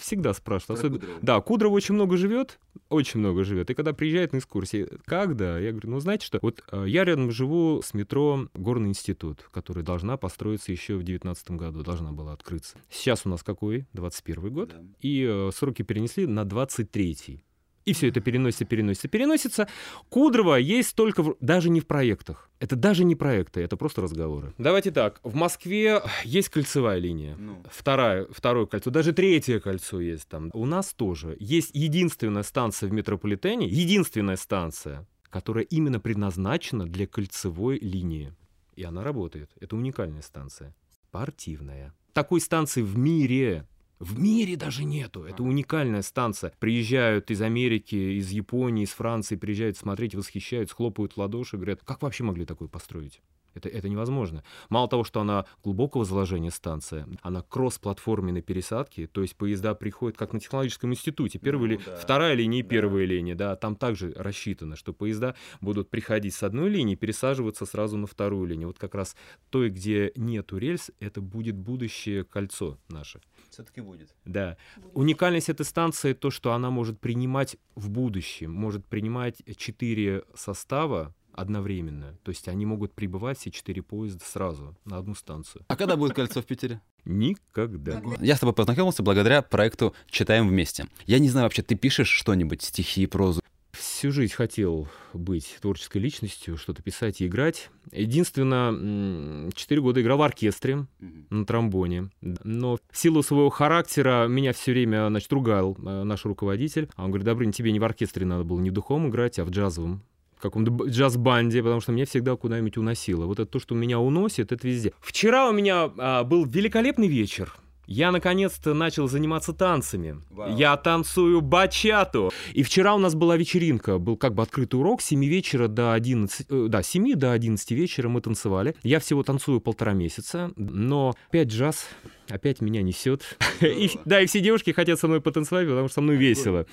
всегда 0.00 0.34
спрашивают. 0.34 0.78
Особенно, 0.78 1.00
Кудрово. 1.00 1.20
Да, 1.22 1.40
Кудрово 1.40 1.74
очень 1.74 1.94
много 1.94 2.16
живет, 2.16 2.58
очень 2.88 3.20
много 3.20 3.44
живет. 3.44 3.70
И 3.70 3.74
когда 3.74 3.92
приезжает 3.92 4.32
на 4.32 4.38
экскурсии, 4.38 4.88
когда? 5.04 5.58
Я 5.58 5.70
говорю, 5.70 5.90
ну 5.90 6.00
знаете 6.00 6.26
что, 6.26 6.38
вот 6.42 6.62
э, 6.72 6.84
я 6.88 7.04
рядом 7.04 7.30
живу 7.30 7.80
с 7.82 7.94
метро 7.94 8.48
Горный 8.54 8.88
институт, 8.88 9.48
который 9.52 9.82
должна 9.82 10.16
построиться 10.16 10.72
еще 10.72 10.94
в 10.94 11.04
2019 11.04 11.50
году, 11.52 11.82
должна 11.82 12.12
была 12.12 12.32
открыться. 12.32 12.76
Сейчас 12.90 13.24
у 13.24 13.28
нас 13.28 13.42
какой? 13.42 13.86
21 13.92 14.52
год. 14.52 14.68
Да. 14.70 14.82
И 15.00 15.26
э, 15.28 15.50
сроки 15.52 15.82
перенесли 15.82 16.26
на 16.26 16.44
23 16.44 17.40
и 17.86 17.92
все 17.92 18.08
это 18.08 18.20
переносится, 18.20 18.64
переносится, 18.64 19.08
переносится. 19.08 19.68
Кудрово 20.10 20.56
есть 20.56 20.94
только 20.94 21.22
в, 21.22 21.36
даже 21.40 21.70
не 21.70 21.80
в 21.80 21.86
проектах. 21.86 22.50
Это 22.58 22.74
даже 22.74 23.04
не 23.04 23.14
проекты, 23.14 23.60
это 23.60 23.76
просто 23.76 24.02
разговоры. 24.02 24.52
Давайте 24.58 24.90
так. 24.90 25.20
В 25.22 25.34
Москве 25.34 26.02
есть 26.24 26.48
кольцевая 26.48 26.98
линия. 26.98 27.36
Ну. 27.36 27.62
Вторая, 27.70 28.26
второе 28.30 28.66
кольцо, 28.66 28.90
даже 28.90 29.12
третье 29.12 29.60
кольцо 29.60 30.00
есть 30.00 30.28
там. 30.28 30.50
У 30.52 30.66
нас 30.66 30.92
тоже 30.92 31.36
есть 31.38 31.70
единственная 31.74 32.42
станция 32.42 32.88
в 32.88 32.92
метрополитене, 32.92 33.68
единственная 33.68 34.36
станция, 34.36 35.06
которая 35.30 35.64
именно 35.64 36.00
предназначена 36.00 36.86
для 36.86 37.06
кольцевой 37.06 37.78
линии. 37.78 38.34
И 38.74 38.82
она 38.82 39.04
работает. 39.04 39.50
Это 39.60 39.76
уникальная 39.76 40.22
станция. 40.22 40.74
Спортивная. 41.08 41.94
Такой 42.12 42.40
станции 42.40 42.82
в 42.82 42.98
мире 42.98 43.66
в 43.98 44.18
мире 44.18 44.56
даже 44.56 44.84
нету. 44.84 45.24
Это 45.24 45.42
уникальная 45.42 46.02
станция. 46.02 46.52
Приезжают 46.58 47.30
из 47.30 47.40
Америки, 47.40 48.18
из 48.18 48.30
Японии, 48.30 48.84
из 48.84 48.90
Франции, 48.90 49.36
приезжают 49.36 49.76
смотреть, 49.76 50.14
восхищаются, 50.14 50.74
хлопают 50.74 51.14
в 51.14 51.18
ладоши, 51.18 51.56
говорят, 51.56 51.80
как 51.84 52.02
вообще 52.02 52.24
могли 52.24 52.44
такое 52.44 52.68
построить? 52.68 53.20
Это, 53.56 53.70
это 53.70 53.88
невозможно. 53.88 54.44
Мало 54.68 54.86
того, 54.86 55.02
что 55.02 55.20
она 55.20 55.46
глубокого 55.64 56.04
заложения 56.04 56.50
станция, 56.50 57.08
она 57.22 57.42
кросс-платформенной 57.42 58.42
пересадки, 58.42 59.06
то 59.06 59.22
есть 59.22 59.34
поезда 59.34 59.74
приходят 59.74 60.18
как 60.18 60.34
на 60.34 60.40
технологическом 60.40 60.92
институте. 60.92 61.38
Первая 61.38 61.70
ну, 61.70 61.76
ли, 61.76 61.80
да. 61.84 61.96
Вторая 61.96 62.34
линия 62.34 62.60
и 62.60 62.62
да. 62.62 62.68
первая 62.68 63.06
линия, 63.06 63.34
да, 63.34 63.56
там 63.56 63.76
также 63.76 64.12
рассчитано, 64.14 64.76
что 64.76 64.92
поезда 64.92 65.34
будут 65.62 65.88
приходить 65.88 66.34
с 66.34 66.42
одной 66.42 66.68
линии, 66.68 66.96
пересаживаться 66.96 67.64
сразу 67.64 67.96
на 67.96 68.06
вторую 68.06 68.46
линию. 68.46 68.68
Вот 68.68 68.78
как 68.78 68.94
раз 68.94 69.16
той, 69.48 69.70
где 69.70 70.12
нету 70.16 70.58
рельс, 70.58 70.90
это 71.00 71.22
будет 71.22 71.56
будущее 71.56 72.24
кольцо 72.24 72.78
наше. 72.88 73.20
Все-таки 73.48 73.80
будет. 73.80 74.14
Да. 74.26 74.58
Будет. 74.76 74.90
Уникальность 74.94 75.48
этой 75.48 75.64
станции 75.64 76.12
то, 76.12 76.30
что 76.30 76.52
она 76.52 76.70
может 76.70 77.00
принимать 77.00 77.56
в 77.74 77.88
будущем, 77.88 78.52
может 78.52 78.84
принимать 78.84 79.42
четыре 79.56 80.24
состава 80.34 81.14
одновременно. 81.36 82.16
То 82.22 82.30
есть 82.30 82.48
они 82.48 82.66
могут 82.66 82.92
прибывать 82.92 83.38
все 83.38 83.50
четыре 83.50 83.82
поезда 83.82 84.24
сразу 84.24 84.76
на 84.84 84.98
одну 84.98 85.14
станцию. 85.14 85.64
А 85.68 85.76
когда 85.76 85.96
будет 85.96 86.14
кольцо 86.14 86.42
в 86.42 86.46
Питере? 86.46 86.80
Никогда. 87.04 88.02
Я 88.20 88.36
с 88.36 88.40
тобой 88.40 88.54
познакомился 88.54 89.02
благодаря 89.02 89.42
проекту 89.42 89.94
«Читаем 90.10 90.48
вместе». 90.48 90.86
Я 91.06 91.18
не 91.18 91.28
знаю 91.28 91.44
вообще, 91.44 91.62
ты 91.62 91.76
пишешь 91.76 92.08
что-нибудь, 92.08 92.62
стихи, 92.62 93.06
прозу? 93.06 93.40
Всю 93.72 94.10
жизнь 94.10 94.32
хотел 94.32 94.88
быть 95.12 95.58
творческой 95.60 95.98
личностью, 95.98 96.56
что-то 96.56 96.82
писать 96.82 97.20
и 97.20 97.26
играть. 97.26 97.70
Единственное, 97.92 99.50
четыре 99.52 99.82
года 99.82 100.00
играл 100.00 100.18
в 100.18 100.22
оркестре 100.22 100.86
на 101.28 101.44
тромбоне. 101.44 102.10
Но 102.20 102.78
в 102.90 102.96
силу 102.96 103.22
своего 103.22 103.50
характера 103.50 104.28
меня 104.28 104.54
все 104.54 104.72
время, 104.72 105.08
значит, 105.08 105.30
ругал 105.30 105.76
э, 105.78 106.02
наш 106.04 106.24
руководитель. 106.24 106.88
Он 106.96 107.10
говорит, 107.10 107.26
Добрын, 107.26 107.52
тебе 107.52 107.70
не 107.70 107.78
в 107.78 107.84
оркестре 107.84 108.24
надо 108.24 108.44
было 108.44 108.60
не 108.60 108.70
в 108.70 108.72
духовом 108.72 109.08
играть, 109.08 109.38
а 109.38 109.44
в 109.44 109.50
джазовом 109.50 110.02
в 110.36 110.40
каком-то 110.40 110.86
джаз-банде, 110.86 111.62
потому 111.62 111.80
что 111.80 111.92
меня 111.92 112.06
всегда 112.06 112.36
куда-нибудь 112.36 112.76
уносило. 112.76 113.26
Вот 113.26 113.40
это 113.40 113.50
то, 113.50 113.58
что 113.58 113.74
меня 113.74 113.98
уносит, 113.98 114.52
это 114.52 114.66
везде. 114.66 114.92
Вчера 115.00 115.48
у 115.48 115.52
меня 115.52 115.90
а, 115.98 116.24
был 116.24 116.44
великолепный 116.44 117.08
вечер. 117.08 117.54
Я 117.86 118.10
наконец-то 118.10 118.74
начал 118.74 119.06
заниматься 119.06 119.52
танцами. 119.52 120.20
Вау. 120.30 120.56
Я 120.56 120.76
танцую 120.76 121.40
бачату. 121.40 122.32
И 122.52 122.64
вчера 122.64 122.94
у 122.96 122.98
нас 122.98 123.14
была 123.14 123.36
вечеринка, 123.36 123.98
был 123.98 124.16
как 124.16 124.34
бы 124.34 124.42
открытый 124.42 124.80
урок, 124.80 125.00
с 125.00 125.06
7 125.06 125.24
вечера 125.24 125.68
до 125.68 125.92
11, 125.92 126.46
э, 126.50 126.66
да, 126.68 126.82
7 126.82 127.14
до 127.14 127.30
11 127.30 127.70
вечера 127.70 128.08
мы 128.08 128.20
танцевали. 128.20 128.74
Я 128.82 128.98
всего 128.98 129.22
танцую 129.22 129.60
полтора 129.60 129.92
месяца, 129.92 130.50
но 130.56 131.14
опять 131.28 131.48
джаз, 131.48 131.86
опять 132.28 132.60
меня 132.60 132.82
несет. 132.82 133.22
И, 133.60 133.92
да, 134.04 134.20
и 134.20 134.26
все 134.26 134.40
девушки 134.40 134.72
хотят 134.72 134.98
со 134.98 135.06
мной 135.06 135.20
потанцевать, 135.20 135.68
потому 135.68 135.86
что 135.86 135.94
со 135.94 136.00
мной 136.00 136.16
весело. 136.16 136.66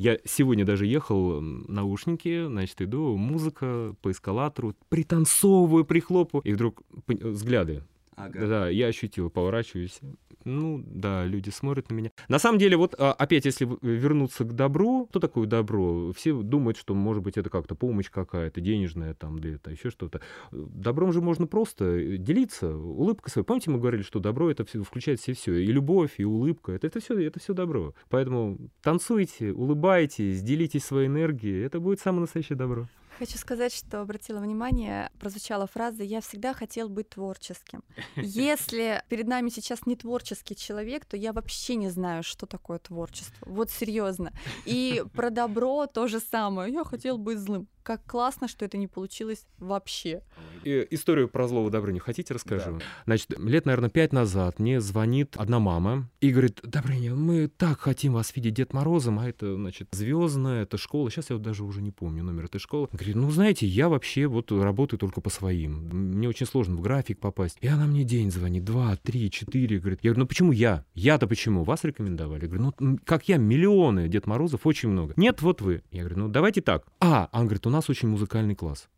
Я 0.00 0.16
сегодня 0.24 0.64
даже 0.64 0.86
ехал, 0.86 1.42
наушники, 1.42 2.46
значит, 2.46 2.80
иду, 2.80 3.18
музыка 3.18 3.94
по 4.00 4.10
эскалатору, 4.10 4.74
пританцовываю, 4.88 5.84
прихлопу, 5.84 6.38
и 6.38 6.54
вдруг 6.54 6.80
взгляды 7.06 7.82
Ага. 8.24 8.46
Да, 8.46 8.68
я 8.68 8.86
ощутил, 8.86 9.30
поворачиваюсь. 9.30 10.00
Ну, 10.44 10.82
да, 10.86 11.26
люди 11.26 11.50
смотрят 11.50 11.90
на 11.90 11.94
меня. 11.94 12.10
На 12.28 12.38
самом 12.38 12.58
деле, 12.58 12.76
вот 12.76 12.94
а, 12.98 13.12
опять, 13.12 13.44
если 13.44 13.68
вернуться 13.82 14.44
к 14.44 14.54
добру, 14.54 15.06
что 15.10 15.20
такое 15.20 15.46
добро? 15.46 16.12
Все 16.12 16.32
думают, 16.32 16.78
что, 16.78 16.94
может 16.94 17.22
быть, 17.22 17.36
это 17.36 17.50
как-то 17.50 17.74
помощь 17.74 18.10
какая-то, 18.10 18.60
денежная 18.60 19.14
там, 19.14 19.38
или 19.38 19.54
это 19.56 19.70
еще 19.70 19.90
что-то. 19.90 20.20
Добром 20.50 21.12
же 21.12 21.20
можно 21.20 21.46
просто 21.46 21.84
э, 21.84 22.16
делиться, 22.16 22.74
улыбка 22.74 23.30
своей. 23.30 23.44
Помните, 23.44 23.70
мы 23.70 23.78
говорили, 23.78 24.02
что 24.02 24.18
добро 24.18 24.50
это 24.50 24.64
все, 24.64 24.82
включает 24.82 25.20
все 25.20 25.34
все, 25.34 25.54
и 25.54 25.66
любовь, 25.66 26.14
и 26.16 26.24
улыбка, 26.24 26.72
это, 26.72 26.86
это 26.86 27.00
все, 27.00 27.18
это 27.18 27.38
все 27.38 27.52
добро. 27.52 27.94
Поэтому 28.08 28.58
танцуйте, 28.82 29.52
улыбайтесь, 29.52 30.42
делитесь 30.42 30.84
своей 30.84 31.08
энергией, 31.08 31.62
это 31.62 31.80
будет 31.80 32.00
самое 32.00 32.22
настоящее 32.22 32.56
добро. 32.56 32.86
Хочу 33.18 33.38
сказать, 33.38 33.74
что 33.74 34.00
обратила 34.00 34.38
внимание, 34.38 35.10
прозвучала 35.18 35.66
фраза 35.66 36.02
«я 36.02 36.20
всегда 36.20 36.54
хотел 36.54 36.88
быть 36.88 37.10
творческим». 37.10 37.82
Если 38.16 39.02
перед 39.08 39.26
нами 39.26 39.50
сейчас 39.50 39.86
не 39.86 39.96
творческий 39.96 40.56
человек, 40.56 41.04
то 41.04 41.16
я 41.16 41.32
вообще 41.32 41.74
не 41.74 41.90
знаю, 41.90 42.22
что 42.22 42.46
такое 42.46 42.78
творчество. 42.78 43.46
Вот 43.46 43.70
серьезно. 43.70 44.32
И 44.64 45.04
про 45.14 45.30
добро 45.30 45.86
то 45.86 46.06
же 46.06 46.20
самое. 46.20 46.72
Я 46.72 46.84
хотел 46.84 47.18
быть 47.18 47.38
злым 47.38 47.68
как 47.82 48.04
классно, 48.04 48.48
что 48.48 48.64
это 48.64 48.76
не 48.76 48.86
получилось 48.86 49.46
вообще. 49.58 50.22
И, 50.64 50.86
историю 50.90 51.28
про 51.28 51.48
злого 51.48 51.70
Добрыню 51.70 52.00
хотите 52.00 52.34
расскажу? 52.34 52.78
Да. 52.78 52.84
Значит, 53.06 53.38
лет, 53.38 53.66
наверное, 53.66 53.90
пять 53.90 54.12
назад 54.12 54.58
мне 54.58 54.80
звонит 54.80 55.36
одна 55.36 55.58
мама 55.58 56.08
и 56.20 56.30
говорит, 56.30 56.60
Добрыня, 56.62 57.14
мы 57.14 57.48
так 57.48 57.80
хотим 57.80 58.14
вас 58.14 58.34
видеть 58.36 58.54
Дед 58.54 58.72
Морозом, 58.72 59.18
а 59.18 59.28
это, 59.28 59.54
значит, 59.54 59.88
звездная, 59.92 60.62
это 60.62 60.76
школа. 60.76 61.10
Сейчас 61.10 61.30
я 61.30 61.36
вот 61.36 61.42
даже 61.42 61.64
уже 61.64 61.82
не 61.82 61.90
помню 61.90 62.22
номер 62.22 62.44
этой 62.44 62.58
школы. 62.58 62.88
Говорит, 62.92 63.16
ну, 63.16 63.30
знаете, 63.30 63.66
я 63.66 63.88
вообще 63.88 64.26
вот 64.26 64.52
работаю 64.52 64.98
только 64.98 65.20
по 65.20 65.30
своим. 65.30 65.88
Мне 65.90 66.28
очень 66.28 66.46
сложно 66.46 66.76
в 66.76 66.80
график 66.80 67.18
попасть. 67.18 67.56
И 67.60 67.66
она 67.66 67.86
мне 67.86 68.04
день 68.04 68.30
звонит, 68.30 68.64
два, 68.64 68.96
три, 68.96 69.30
четыре. 69.30 69.78
Говорит, 69.78 70.00
я 70.02 70.10
говорю, 70.10 70.20
ну 70.20 70.26
почему 70.26 70.52
я? 70.52 70.84
Я-то 70.94 71.26
почему? 71.26 71.64
Вас 71.64 71.84
рекомендовали? 71.84 72.42
Я 72.42 72.48
говорю, 72.48 72.72
ну, 72.78 72.98
как 73.04 73.28
я, 73.28 73.36
миллионы 73.36 74.08
Дед 74.08 74.26
Морозов, 74.26 74.66
очень 74.66 74.88
много. 74.88 75.14
Нет, 75.16 75.42
вот 75.42 75.60
вы. 75.60 75.82
Я 75.90 76.00
говорю, 76.00 76.18
ну, 76.18 76.28
давайте 76.28 76.60
так. 76.60 76.86
А, 77.00 77.28
он 77.32 77.44
говорит, 77.44 77.66
у 77.70 77.72
нас 77.72 77.88
очень 77.88 78.08
музыкальный 78.08 78.56
класс 78.56 78.88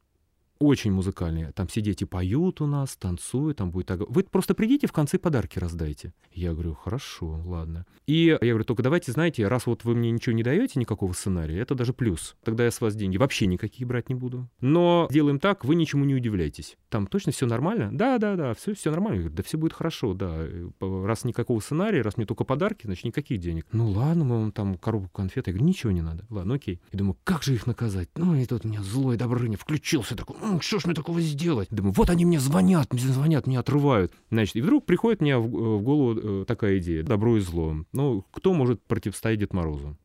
очень 0.62 0.92
музыкальные. 0.92 1.52
Там 1.52 1.66
все 1.66 1.80
дети 1.80 2.04
поют 2.04 2.60
у 2.60 2.66
нас, 2.66 2.96
танцуют, 2.96 3.58
там 3.58 3.70
будет 3.70 3.86
так. 3.86 4.00
Вы 4.08 4.22
просто 4.22 4.54
придите 4.54 4.86
в 4.86 4.92
конце 4.92 5.18
подарки 5.18 5.58
раздайте. 5.58 6.12
Я 6.32 6.52
говорю, 6.52 6.74
хорошо, 6.74 7.42
ладно. 7.44 7.84
И 8.06 8.26
я 8.26 8.38
говорю, 8.38 8.64
только 8.64 8.82
давайте, 8.82 9.12
знаете, 9.12 9.46
раз 9.48 9.66
вот 9.66 9.84
вы 9.84 9.94
мне 9.94 10.10
ничего 10.10 10.34
не 10.34 10.42
даете, 10.42 10.78
никакого 10.78 11.12
сценария, 11.12 11.58
это 11.60 11.74
даже 11.74 11.92
плюс. 11.92 12.36
Тогда 12.44 12.64
я 12.64 12.70
с 12.70 12.80
вас 12.80 12.94
деньги 12.94 13.16
вообще 13.16 13.46
никакие 13.46 13.86
брать 13.86 14.08
не 14.08 14.14
буду. 14.14 14.48
Но 14.60 15.08
делаем 15.10 15.38
так, 15.38 15.64
вы 15.64 15.74
ничему 15.74 16.04
не 16.04 16.14
удивляйтесь. 16.14 16.76
Там 16.88 17.06
точно 17.06 17.32
все 17.32 17.46
нормально? 17.46 17.90
Да, 17.92 18.18
да, 18.18 18.36
да, 18.36 18.54
все, 18.54 18.74
все 18.74 18.90
нормально. 18.90 19.16
Я 19.16 19.20
говорю, 19.22 19.36
да 19.36 19.42
все 19.42 19.58
будет 19.58 19.72
хорошо, 19.72 20.14
да. 20.14 20.46
Раз 20.80 21.24
никакого 21.24 21.60
сценария, 21.60 22.02
раз 22.02 22.16
мне 22.16 22.26
только 22.26 22.44
подарки, 22.44 22.86
значит 22.86 23.04
никаких 23.04 23.40
денег. 23.40 23.66
Ну 23.72 23.90
ладно, 23.90 24.24
мы 24.24 24.40
вам 24.40 24.52
там 24.52 24.76
коробку 24.76 25.10
конфет. 25.10 25.46
Я 25.46 25.52
говорю, 25.52 25.66
ничего 25.66 25.92
не 25.92 26.02
надо. 26.02 26.26
Ладно, 26.30 26.54
окей. 26.54 26.80
И 26.90 26.96
думаю, 26.96 27.16
как 27.24 27.42
же 27.42 27.54
их 27.54 27.66
наказать? 27.66 28.08
Ну 28.16 28.34
и 28.34 28.44
тут 28.46 28.64
у 28.64 28.68
меня 28.68 28.82
злой 28.82 29.16
Добрыня 29.16 29.56
включился 29.56 30.16
такой, 30.16 30.36
что 30.60 30.78
ж 30.78 30.84
мне 30.84 30.94
такого 30.94 31.20
сделать? 31.20 31.68
Думаю, 31.70 31.92
вот 31.92 32.10
они 32.10 32.24
мне 32.24 32.40
звонят, 32.40 32.92
мне 32.92 33.02
звонят, 33.02 33.46
меня 33.46 33.60
отрывают. 33.60 34.12
Значит, 34.30 34.56
и 34.56 34.60
вдруг 34.60 34.86
приходит 34.86 35.20
мне 35.20 35.38
в, 35.38 35.46
э, 35.46 35.76
в 35.78 35.82
голову 35.82 36.42
э, 36.42 36.44
такая 36.46 36.78
идея, 36.78 37.02
добро 37.02 37.36
и 37.36 37.40
зло. 37.40 37.76
Ну, 37.92 38.24
кто 38.30 38.52
может 38.52 38.82
противостоять 38.82 39.40
Дед 39.40 39.52
Морозу? 39.52 39.96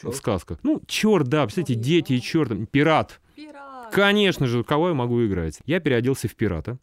Черт. 0.00 0.14
В 0.14 0.16
сказках. 0.16 0.58
Ну, 0.62 0.80
черт, 0.86 1.28
да, 1.28 1.44
представляете, 1.44 1.74
дети 1.74 2.12
и 2.14 2.20
черт, 2.20 2.70
пират. 2.70 3.20
Пират. 3.36 3.92
Конечно 3.92 4.46
же, 4.46 4.64
кого 4.64 4.88
я 4.88 4.94
могу 4.94 5.24
играть? 5.26 5.58
Я 5.66 5.80
переоделся 5.80 6.28
в 6.28 6.34
пирата. 6.34 6.78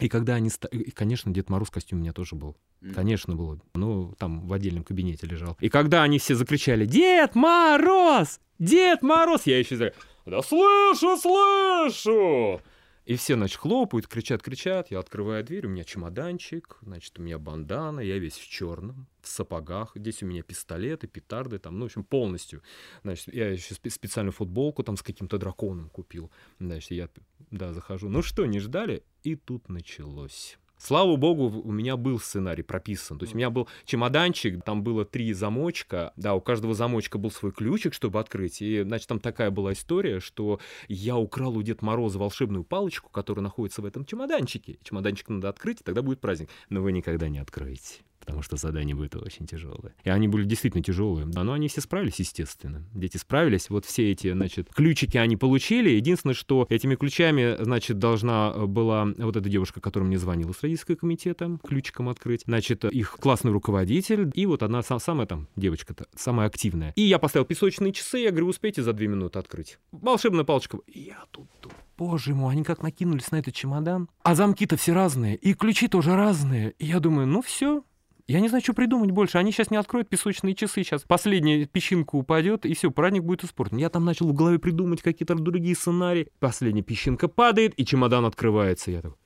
И 0.00 0.08
когда 0.08 0.34
они... 0.34 0.50
И, 0.70 0.90
конечно, 0.90 1.32
Дед 1.32 1.48
Мороз 1.48 1.70
костюм 1.70 1.98
у 1.98 2.02
меня 2.02 2.12
тоже 2.12 2.34
был. 2.36 2.56
Конечно, 2.94 3.36
было. 3.36 3.60
Ну, 3.74 4.14
там 4.18 4.46
в 4.46 4.52
отдельном 4.52 4.84
кабинете 4.84 5.26
лежал. 5.26 5.56
И 5.60 5.68
когда 5.68 6.02
они 6.02 6.18
все 6.18 6.34
закричали 6.34 6.84
«Дед 6.84 7.34
Мороз! 7.34 8.40
Дед 8.58 9.02
Мороз!» 9.02 9.42
Я 9.46 9.58
еще 9.58 9.92
да 10.24 10.42
слышу, 10.42 11.16
слышу! 11.16 12.60
И 13.04 13.16
все, 13.16 13.34
значит, 13.34 13.58
хлопают, 13.58 14.06
кричат, 14.06 14.42
кричат. 14.42 14.92
Я 14.92 15.00
открываю 15.00 15.42
дверь, 15.42 15.66
у 15.66 15.68
меня 15.68 15.82
чемоданчик, 15.82 16.78
значит, 16.82 17.18
у 17.18 17.22
меня 17.22 17.36
бандана, 17.38 17.98
я 17.98 18.16
весь 18.18 18.36
в 18.36 18.48
черном, 18.48 19.08
в 19.20 19.28
сапогах. 19.28 19.92
Здесь 19.96 20.22
у 20.22 20.26
меня 20.26 20.42
пистолеты, 20.42 21.08
петарды, 21.08 21.58
там, 21.58 21.78
ну, 21.78 21.86
в 21.86 21.86
общем, 21.86 22.04
полностью. 22.04 22.62
Значит, 23.02 23.34
я 23.34 23.50
еще 23.50 23.74
специальную 23.74 24.32
футболку 24.32 24.84
там 24.84 24.96
с 24.96 25.02
каким-то 25.02 25.38
драконом 25.38 25.90
купил. 25.90 26.30
Значит, 26.60 26.92
я, 26.92 27.08
да, 27.50 27.72
захожу. 27.72 28.08
Ну 28.08 28.22
что, 28.22 28.46
не 28.46 28.60
ждали? 28.60 29.02
И 29.24 29.34
тут 29.34 29.68
началось. 29.68 30.58
Слава 30.84 31.14
богу, 31.14 31.62
у 31.62 31.70
меня 31.70 31.96
был 31.96 32.18
сценарий 32.18 32.64
прописан. 32.64 33.16
То 33.16 33.22
есть 33.22 33.34
у 33.34 33.36
меня 33.36 33.50
был 33.50 33.68
чемоданчик, 33.84 34.64
там 34.64 34.82
было 34.82 35.04
три 35.04 35.32
замочка. 35.32 36.12
Да, 36.16 36.34
у 36.34 36.40
каждого 36.40 36.74
замочка 36.74 37.18
был 37.18 37.30
свой 37.30 37.52
ключик, 37.52 37.94
чтобы 37.94 38.18
открыть. 38.18 38.60
И, 38.60 38.82
значит, 38.82 39.06
там 39.06 39.20
такая 39.20 39.52
была 39.52 39.74
история, 39.74 40.18
что 40.18 40.58
я 40.88 41.16
украл 41.16 41.56
у 41.56 41.62
Деда 41.62 41.84
Мороза 41.84 42.18
волшебную 42.18 42.64
палочку, 42.64 43.10
которая 43.10 43.44
находится 43.44 43.80
в 43.80 43.84
этом 43.84 44.04
чемоданчике. 44.04 44.80
Чемоданчик 44.82 45.28
надо 45.28 45.50
открыть, 45.50 45.82
и 45.82 45.84
тогда 45.84 46.02
будет 46.02 46.20
праздник. 46.20 46.48
Но 46.68 46.82
вы 46.82 46.90
никогда 46.90 47.28
не 47.28 47.38
откроете 47.38 48.00
потому 48.22 48.42
что 48.42 48.56
задание 48.56 48.94
будет 48.94 49.16
очень 49.16 49.46
тяжелое. 49.46 49.94
И 50.04 50.08
они 50.08 50.28
были 50.28 50.44
действительно 50.44 50.82
тяжелые. 50.82 51.26
Да, 51.26 51.42
но 51.42 51.54
они 51.54 51.66
все 51.66 51.80
справились, 51.80 52.20
естественно. 52.20 52.84
Дети 52.94 53.16
справились. 53.16 53.68
Вот 53.68 53.84
все 53.84 54.12
эти, 54.12 54.32
значит, 54.32 54.68
ключики 54.72 55.16
они 55.16 55.36
получили. 55.36 55.90
Единственное, 55.90 56.34
что 56.34 56.66
этими 56.68 56.94
ключами, 56.94 57.56
значит, 57.58 57.98
должна 57.98 58.52
была 58.52 59.08
вот 59.18 59.36
эта 59.36 59.48
девушка, 59.48 59.80
которая 59.80 60.06
мне 60.06 60.18
звонила 60.18 60.52
с 60.52 60.62
родительского 60.62 60.94
комитета, 60.94 61.58
ключиком 61.66 62.08
открыть. 62.08 62.44
Значит, 62.46 62.84
их 62.84 63.16
классный 63.20 63.50
руководитель 63.50 64.30
и 64.34 64.46
вот 64.46 64.62
одна 64.62 64.82
самая 64.82 65.26
там 65.26 65.48
девочка-то, 65.56 66.06
самая 66.14 66.46
активная. 66.46 66.92
И 66.94 67.02
я 67.02 67.18
поставил 67.18 67.44
песочные 67.44 67.92
часы, 67.92 68.18
я 68.18 68.30
говорю, 68.30 68.46
успейте 68.46 68.82
за 68.82 68.92
две 68.92 69.08
минуты 69.08 69.40
открыть. 69.40 69.78
Волшебная 69.90 70.44
палочка. 70.44 70.78
Я 70.86 71.24
тут, 71.32 71.48
тут 71.60 71.72
боже 71.98 72.34
мой, 72.34 72.52
они 72.52 72.64
как 72.64 72.82
накинулись 72.82 73.30
на 73.30 73.36
этот 73.36 73.54
чемодан. 73.54 74.08
А 74.22 74.34
замки-то 74.34 74.76
все 74.76 74.92
разные, 74.92 75.36
и 75.36 75.54
ключи 75.54 75.88
тоже 75.88 76.14
разные. 76.14 76.74
И 76.78 76.86
я 76.86 77.00
думаю, 77.00 77.26
ну 77.26 77.42
все, 77.42 77.84
я 78.26 78.40
не 78.40 78.48
знаю, 78.48 78.62
что 78.62 78.74
придумать 78.74 79.10
больше. 79.10 79.38
Они 79.38 79.52
сейчас 79.52 79.70
не 79.70 79.76
откроют 79.76 80.08
песочные 80.08 80.54
часы, 80.54 80.82
сейчас 80.82 81.02
последняя 81.02 81.66
песчинка 81.66 82.16
упадет, 82.16 82.66
и 82.66 82.74
все, 82.74 82.90
праздник 82.90 83.24
будет 83.24 83.44
испорчен. 83.44 83.76
Я 83.78 83.88
там 83.88 84.04
начал 84.04 84.28
в 84.28 84.32
голове 84.32 84.58
придумать 84.58 85.02
какие-то 85.02 85.34
другие 85.34 85.74
сценарии. 85.74 86.28
Последняя 86.38 86.82
песчинка 86.82 87.28
падает, 87.28 87.78
и 87.78 87.84
чемодан 87.84 88.24
открывается. 88.24 88.90
Я 88.90 89.02
такой, 89.02 89.16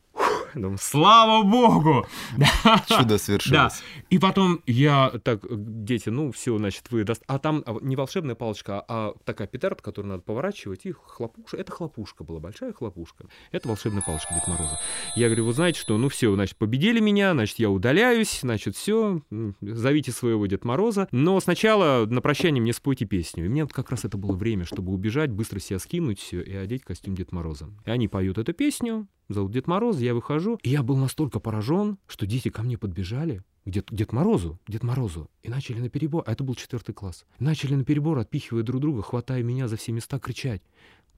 Думаю, 0.57 0.79
слава 0.79 1.43
богу! 1.43 2.07
Чудо 2.89 3.19
свершилось. 3.19 3.53
Да. 3.53 3.71
И 4.09 4.19
потом 4.19 4.63
я 4.67 5.13
так, 5.23 5.41
дети, 5.85 6.09
ну 6.09 6.33
все, 6.33 6.57
значит, 6.57 6.91
вы 6.91 7.05
даст... 7.05 7.23
А 7.27 7.39
там 7.39 7.63
а, 7.67 7.77
не 7.83 7.95
волшебная 7.95 8.35
палочка, 8.35 8.83
а 8.89 9.13
такая 9.25 9.49
петард, 9.49 9.83
которую 9.83 10.13
надо 10.13 10.23
поворачивать, 10.23 10.87
и 10.87 10.93
хлопушка. 10.93 11.59
Это 11.59 11.73
хлопушка 11.73 12.25
была, 12.25 12.41
большая 12.41 12.73
хлопушка. 12.73 13.27
Это 13.53 13.69
волшебная 13.69 14.03
палочка 14.03 14.33
Дед 14.33 14.49
Мороза. 14.49 14.81
Я 15.15 15.27
говорю, 15.27 15.45
вы 15.45 15.53
знаете 15.53 15.79
что, 15.79 15.99
ну 15.99 16.09
все, 16.09 16.35
значит, 16.35 16.57
победили 16.57 17.01
меня, 17.01 17.33
значит, 17.33 17.59
я 17.59 17.69
удаляюсь, 17.69 18.41
значит, 18.41 18.77
все, 18.77 19.21
зовите 19.61 20.11
своего 20.11 20.47
Дед 20.47 20.65
Мороза. 20.65 21.07
Но 21.13 21.39
сначала 21.41 22.07
на 22.07 22.23
прощание 22.23 22.63
мне 22.63 22.73
спойте 22.73 23.05
песню. 23.05 23.45
И 23.45 23.49
мне 23.51 23.65
вот 23.65 23.75
как 23.75 23.91
раз 23.91 24.07
это 24.07 24.17
было 24.17 24.35
время, 24.35 24.65
чтобы 24.65 24.95
убежать, 24.95 25.31
быстро 25.31 25.59
себя 25.61 25.79
скинуть 25.79 26.33
и 26.33 26.57
одеть 26.57 26.83
костюм 26.83 27.15
Дед 27.15 27.33
Мороза. 27.33 27.69
И 27.85 27.91
они 27.91 28.09
поют 28.09 28.39
эту 28.39 28.55
песню, 28.55 29.07
зовут 29.29 29.53
Дед 29.53 29.67
Мороз, 29.67 29.99
я 29.99 30.15
выхожу, 30.15 30.59
и 30.63 30.71
я 30.71 30.83
был 30.83 30.97
настолько 30.97 31.41
поражен, 31.41 31.99
что 32.07 32.27
дети 32.27 32.49
ко 32.49 32.63
мне 32.63 32.79
подбежали, 32.79 33.43
к 33.65 33.71
Дед, 33.71 33.89
Дед 33.91 34.13
Морозу, 34.13 34.59
Дед 34.69 34.83
Морозу, 34.83 35.29
и 35.43 35.49
начали 35.49 35.81
на 35.81 35.89
перебор, 35.89 36.23
а 36.27 36.33
это 36.33 36.45
был 36.45 36.55
четвертый 36.55 36.93
класс, 36.93 37.25
начали 37.39 37.75
на 37.75 37.85
перебор, 37.85 38.19
отпихивая 38.19 38.63
друг 38.63 38.81
друга, 38.81 39.03
хватая 39.03 39.43
меня 39.43 39.69
за 39.69 39.77
все 39.77 39.93
места, 39.93 40.19
кричать. 40.19 40.63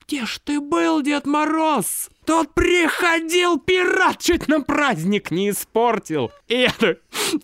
«Где 0.07 0.25
ж 0.25 0.39
ты 0.43 0.61
был, 0.61 1.03
Дед 1.03 1.27
Мороз? 1.27 2.09
Тут 2.25 2.55
приходил 2.55 3.59
пират, 3.59 4.19
чуть 4.19 4.49
на 4.49 4.61
праздник 4.61 5.31
не 5.31 5.51
испортил!» 5.51 6.31
И 6.49 6.55
это... 6.55 6.99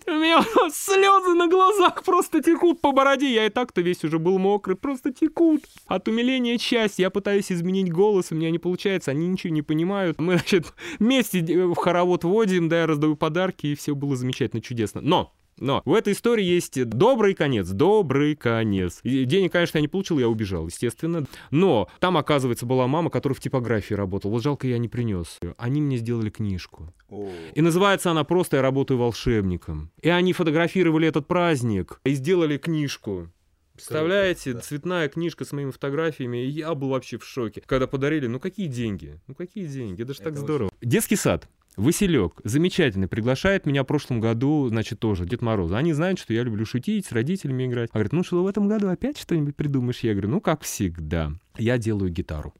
У 0.07 0.11
меня 0.11 0.43
слезы 0.71 1.35
на 1.35 1.47
глазах 1.47 2.03
просто 2.03 2.41
текут 2.41 2.81
по 2.81 2.91
бороде. 2.91 3.31
Я 3.31 3.45
и 3.45 3.49
так-то 3.49 3.81
весь 3.81 4.03
уже 4.03 4.17
был 4.17 4.39
мокрый, 4.39 4.75
просто 4.75 5.13
текут. 5.13 5.63
От 5.85 6.07
умиления 6.07 6.57
часть. 6.57 6.97
Я 6.97 7.11
пытаюсь 7.11 7.51
изменить 7.51 7.91
голос, 7.91 8.31
у 8.31 8.35
меня 8.35 8.49
не 8.49 8.57
получается, 8.57 9.11
они 9.11 9.27
ничего 9.27 9.53
не 9.53 9.61
понимают. 9.61 10.19
Мы, 10.19 10.37
значит, 10.37 10.73
вместе 10.97 11.41
в 11.41 11.75
хоровод 11.75 12.23
водим, 12.23 12.67
да, 12.67 12.81
я 12.81 12.87
раздаю 12.87 13.15
подарки, 13.15 13.67
и 13.67 13.75
все 13.75 13.93
было 13.93 14.15
замечательно, 14.15 14.61
чудесно. 14.61 15.01
Но 15.01 15.33
но 15.59 15.81
в 15.85 15.93
этой 15.93 16.13
истории 16.13 16.43
есть 16.43 16.83
добрый 16.85 17.33
конец, 17.33 17.69
добрый 17.69 18.35
конец. 18.35 18.99
И 19.03 19.25
денег, 19.25 19.51
конечно, 19.51 19.77
я 19.77 19.81
не 19.81 19.87
получил, 19.87 20.19
я 20.19 20.27
убежал, 20.27 20.67
естественно. 20.67 21.25
Но 21.51 21.87
там, 21.99 22.17
оказывается, 22.17 22.65
была 22.65 22.87
мама, 22.87 23.09
которая 23.09 23.35
в 23.35 23.39
типографии 23.39 23.93
работала. 23.93 24.31
Вот 24.31 24.43
жалко, 24.43 24.67
я 24.67 24.77
не 24.77 24.87
принес. 24.87 25.39
Они 25.57 25.81
мне 25.81 25.97
сделали 25.97 26.29
книжку. 26.29 26.93
И 27.53 27.61
называется 27.61 28.11
она 28.11 28.23
просто 28.23 28.57
«Я 28.57 28.61
работаю 28.61 28.97
волшебником». 28.97 29.91
И 30.01 30.09
они 30.09 30.33
фотографировали 30.33 31.07
этот 31.07 31.27
праздник 31.27 32.01
и 32.03 32.13
сделали 32.13 32.57
книжку. 32.57 33.29
Представляете, 33.75 34.53
да. 34.53 34.61
цветная 34.61 35.09
книжка 35.09 35.43
с 35.43 35.51
моими 35.51 35.71
фотографиями, 35.71 36.45
и 36.45 36.47
я 36.47 36.73
был 36.75 36.89
вообще 36.89 37.17
в 37.17 37.25
шоке. 37.25 37.61
Когда 37.65 37.87
подарили, 37.87 38.25
ну 38.27 38.39
какие 38.39 38.67
деньги? 38.67 39.19
Ну 39.27 39.35
какие 39.35 39.65
деньги? 39.65 40.01
Это 40.01 40.13
же 40.13 40.21
Это 40.21 40.29
так 40.29 40.37
здорово. 40.37 40.71
Детский 40.81 41.17
сад. 41.17 41.49
Василек, 41.77 42.39
замечательный, 42.43 43.07
приглашает 43.07 43.65
меня 43.65 43.83
в 43.83 43.87
прошлом 43.87 44.19
году, 44.19 44.67
значит, 44.69 44.99
тоже 44.99 45.25
Дед 45.25 45.41
Мороз. 45.41 45.71
Они 45.71 45.93
знают, 45.93 46.19
что 46.19 46.33
я 46.33 46.43
люблю 46.43 46.65
шутить, 46.65 47.05
с 47.05 47.11
родителями 47.11 47.65
играть. 47.65 47.89
А 47.91 47.95
говорит, 47.95 48.13
ну 48.13 48.23
что, 48.23 48.43
в 48.43 48.47
этом 48.47 48.67
году 48.67 48.87
опять 48.87 49.17
что-нибудь 49.17 49.55
придумаешь? 49.55 49.99
Я 49.99 50.13
говорю, 50.13 50.29
ну, 50.29 50.41
как 50.41 50.63
всегда. 50.63 51.33
Я 51.57 51.77
делаю 51.77 52.11
гитару 52.11 52.53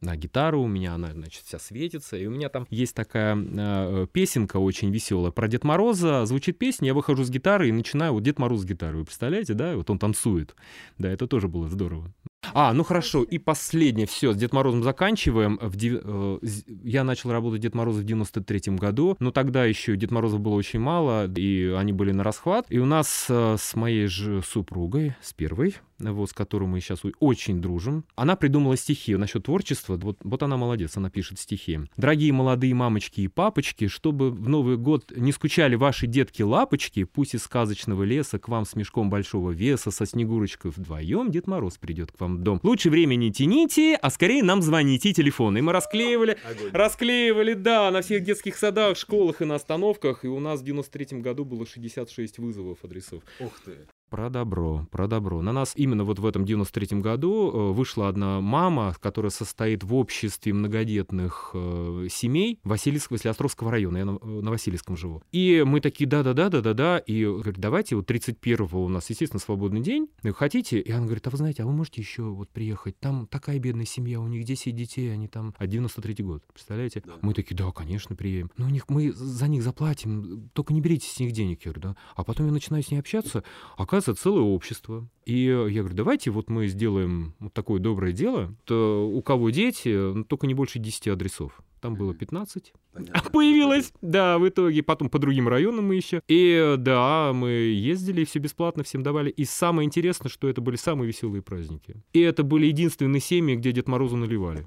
на 0.00 0.16
гитару, 0.16 0.62
у 0.62 0.66
меня 0.66 0.94
она, 0.94 1.12
значит, 1.12 1.44
вся 1.44 1.58
светится, 1.58 2.16
и 2.16 2.26
у 2.26 2.30
меня 2.30 2.48
там 2.48 2.66
есть 2.70 2.94
такая 2.94 3.36
э, 3.36 4.06
песенка 4.12 4.58
очень 4.58 4.90
веселая 4.90 5.30
про 5.30 5.48
Дед 5.48 5.64
Мороза, 5.64 6.24
звучит 6.26 6.58
песня, 6.58 6.88
я 6.88 6.94
выхожу 6.94 7.24
с 7.24 7.30
гитары 7.30 7.68
и 7.68 7.72
начинаю, 7.72 8.12
вот 8.12 8.22
Дед 8.22 8.38
Мороз 8.38 8.60
с 8.60 8.64
гитарой, 8.64 9.00
вы 9.00 9.04
представляете, 9.04 9.54
да, 9.54 9.76
вот 9.76 9.90
он 9.90 9.98
танцует, 9.98 10.54
да, 10.98 11.10
это 11.10 11.26
тоже 11.26 11.48
было 11.48 11.68
здорово. 11.68 12.12
А, 12.54 12.72
ну 12.72 12.84
хорошо, 12.84 13.22
и 13.22 13.38
последнее, 13.38 14.06
все, 14.06 14.32
с 14.32 14.36
Дед 14.36 14.52
Морозом 14.52 14.82
заканчиваем. 14.82 15.58
В 15.60 15.76
дев... 15.76 16.00
Э, 16.04 16.38
я 16.82 17.04
начал 17.04 17.30
работать 17.30 17.60
Дед 17.60 17.74
Мороза 17.74 18.02
в 18.02 18.04
93-м 18.04 18.76
году, 18.76 19.16
но 19.20 19.30
тогда 19.30 19.64
еще 19.64 19.96
Дед 19.96 20.10
Морозов 20.10 20.40
было 20.40 20.54
очень 20.54 20.80
мало, 20.80 21.26
и 21.26 21.74
они 21.76 21.92
были 21.92 22.12
на 22.12 22.22
расхват. 22.22 22.66
И 22.68 22.78
у 22.78 22.86
нас 22.86 23.26
э, 23.28 23.56
с 23.58 23.74
моей 23.74 24.06
же 24.06 24.42
супругой, 24.42 25.14
с 25.20 25.32
первой, 25.32 25.76
вот, 26.00 26.30
с 26.30 26.32
которой 26.32 26.64
мы 26.64 26.80
сейчас 26.80 27.00
очень 27.18 27.60
дружим. 27.60 28.04
Она 28.16 28.36
придумала 28.36 28.76
стихи 28.76 29.16
насчет 29.16 29.44
творчества. 29.44 29.96
Вот, 29.96 30.18
вот 30.22 30.42
она 30.42 30.56
молодец, 30.56 30.96
она 30.96 31.10
пишет 31.10 31.38
стихи. 31.38 31.80
«Дорогие 31.96 32.32
молодые 32.32 32.74
мамочки 32.74 33.20
и 33.20 33.28
папочки, 33.28 33.86
чтобы 33.88 34.30
в 34.30 34.48
Новый 34.48 34.76
год 34.76 35.12
не 35.14 35.32
скучали 35.32 35.74
ваши 35.74 36.06
детки-лапочки, 36.06 37.04
пусть 37.04 37.34
из 37.34 37.42
сказочного 37.42 38.02
леса 38.02 38.38
к 38.38 38.48
вам 38.48 38.64
с 38.64 38.74
мешком 38.74 39.10
большого 39.10 39.50
веса, 39.50 39.90
со 39.90 40.06
Снегурочкой 40.06 40.70
вдвоем 40.70 41.30
Дед 41.30 41.46
Мороз 41.46 41.76
придет 41.78 42.12
к 42.12 42.20
вам 42.20 42.38
в 42.38 42.40
дом. 42.42 42.60
Лучше 42.62 42.90
время 42.90 43.16
не 43.16 43.32
тяните, 43.32 43.96
а 44.00 44.10
скорее 44.10 44.42
нам 44.42 44.62
звоните 44.62 45.12
телефон». 45.12 45.56
И 45.58 45.60
мы 45.60 45.72
расклеивали, 45.72 46.38
Огонь. 46.48 46.70
расклеивали, 46.72 47.54
да, 47.54 47.90
на 47.90 48.02
всех 48.02 48.24
детских 48.24 48.56
садах, 48.56 48.96
школах 48.96 49.42
и 49.42 49.44
на 49.44 49.56
остановках. 49.56 50.24
И 50.24 50.28
у 50.28 50.40
нас 50.40 50.60
в 50.60 50.64
93 50.64 51.20
году 51.20 51.44
было 51.44 51.66
66 51.66 52.38
вызовов 52.38 52.78
адресов. 52.84 53.22
Ух 53.40 53.52
ты. 53.64 53.78
Про 54.10 54.28
добро, 54.28 54.88
про 54.90 55.06
добро. 55.06 55.40
На 55.40 55.52
нас 55.52 55.72
именно 55.76 56.02
вот 56.02 56.18
в 56.18 56.26
этом 56.26 56.42
93-м 56.42 57.00
году 57.00 57.52
э, 57.52 57.72
вышла 57.72 58.08
одна 58.08 58.40
мама, 58.40 58.96
которая 59.00 59.30
состоит 59.30 59.84
в 59.84 59.94
обществе 59.94 60.52
многодетных 60.52 61.52
э, 61.54 62.08
семей 62.10 62.58
Васильевского, 62.64 63.18
Василиостровского 63.18 63.70
района. 63.70 63.98
Я 63.98 64.04
на, 64.06 64.18
э, 64.20 64.26
на 64.26 64.50
Васильевском 64.50 64.96
живу. 64.96 65.22
И 65.30 65.62
мы 65.64 65.80
такие, 65.80 66.08
да-да-да, 66.08 66.48
да-да-да. 66.48 66.98
И 66.98 67.24
говорит, 67.24 67.58
давайте, 67.58 67.94
вот 67.94 68.10
31-го 68.10 68.84
у 68.84 68.88
нас, 68.88 69.08
естественно, 69.10 69.38
свободный 69.38 69.80
день. 69.80 70.08
И 70.24 70.30
хотите? 70.32 70.80
И 70.80 70.90
она 70.90 71.04
говорит, 71.04 71.24
а 71.28 71.30
вы 71.30 71.36
знаете, 71.36 71.62
а 71.62 71.66
вы 71.66 71.72
можете 71.72 72.00
еще 72.00 72.22
вот 72.22 72.50
приехать? 72.50 72.98
Там 72.98 73.28
такая 73.28 73.60
бедная 73.60 73.86
семья, 73.86 74.20
у 74.20 74.26
них 74.26 74.44
10 74.44 74.74
детей, 74.74 75.12
они 75.14 75.28
там... 75.28 75.54
А 75.56 75.66
93-й 75.66 76.24
год, 76.24 76.42
представляете? 76.52 77.04
Да. 77.06 77.12
Мы 77.22 77.32
такие, 77.32 77.54
да, 77.54 77.70
конечно, 77.70 78.16
приедем. 78.16 78.50
Но 78.56 78.66
у 78.66 78.70
них, 78.70 78.88
мы 78.88 79.12
за 79.12 79.46
них 79.46 79.62
заплатим, 79.62 80.50
только 80.52 80.74
не 80.74 80.80
берите 80.80 81.06
с 81.06 81.20
них 81.20 81.30
денег. 81.30 81.64
Я 81.64 81.70
говорю, 81.70 81.90
да. 81.90 81.96
А 82.16 82.24
потом 82.24 82.46
я 82.46 82.52
начинаю 82.52 82.82
с 82.82 82.90
ней 82.90 82.98
общаться, 82.98 83.44
оказывается, 83.76 83.99
оказывается 84.00 84.22
целое 84.22 84.42
общество. 84.42 85.08
И 85.26 85.44
я 85.44 85.80
говорю, 85.82 85.94
давайте 85.94 86.30
вот 86.30 86.50
мы 86.50 86.66
сделаем 86.66 87.34
вот 87.38 87.52
такое 87.52 87.80
доброе 87.80 88.12
дело. 88.12 88.54
То 88.64 89.08
у 89.08 89.22
кого 89.22 89.50
дети, 89.50 89.88
ну, 89.88 90.24
только 90.24 90.46
не 90.46 90.54
больше 90.54 90.78
10 90.78 91.08
адресов. 91.08 91.60
Там 91.80 91.94
было 91.94 92.14
15. 92.14 92.72
Понятно. 92.92 93.14
А 93.14 93.30
появилось, 93.30 93.92
да, 94.02 94.38
в 94.38 94.48
итоге. 94.48 94.82
Потом 94.82 95.08
по 95.08 95.18
другим 95.18 95.48
районам 95.48 95.88
мы 95.88 95.94
еще. 95.94 96.22
И 96.28 96.74
да, 96.78 97.32
мы 97.34 97.50
ездили, 97.50 98.24
все 98.24 98.38
бесплатно 98.38 98.82
всем 98.82 99.02
давали. 99.02 99.30
И 99.30 99.44
самое 99.44 99.86
интересное, 99.86 100.28
что 100.28 100.48
это 100.48 100.60
были 100.60 100.76
самые 100.76 101.08
веселые 101.08 101.42
праздники. 101.42 101.96
И 102.12 102.20
это 102.20 102.42
были 102.42 102.66
единственные 102.66 103.20
семьи, 103.20 103.56
где 103.56 103.72
Дед 103.72 103.88
Морозу 103.88 104.16
наливали. 104.16 104.66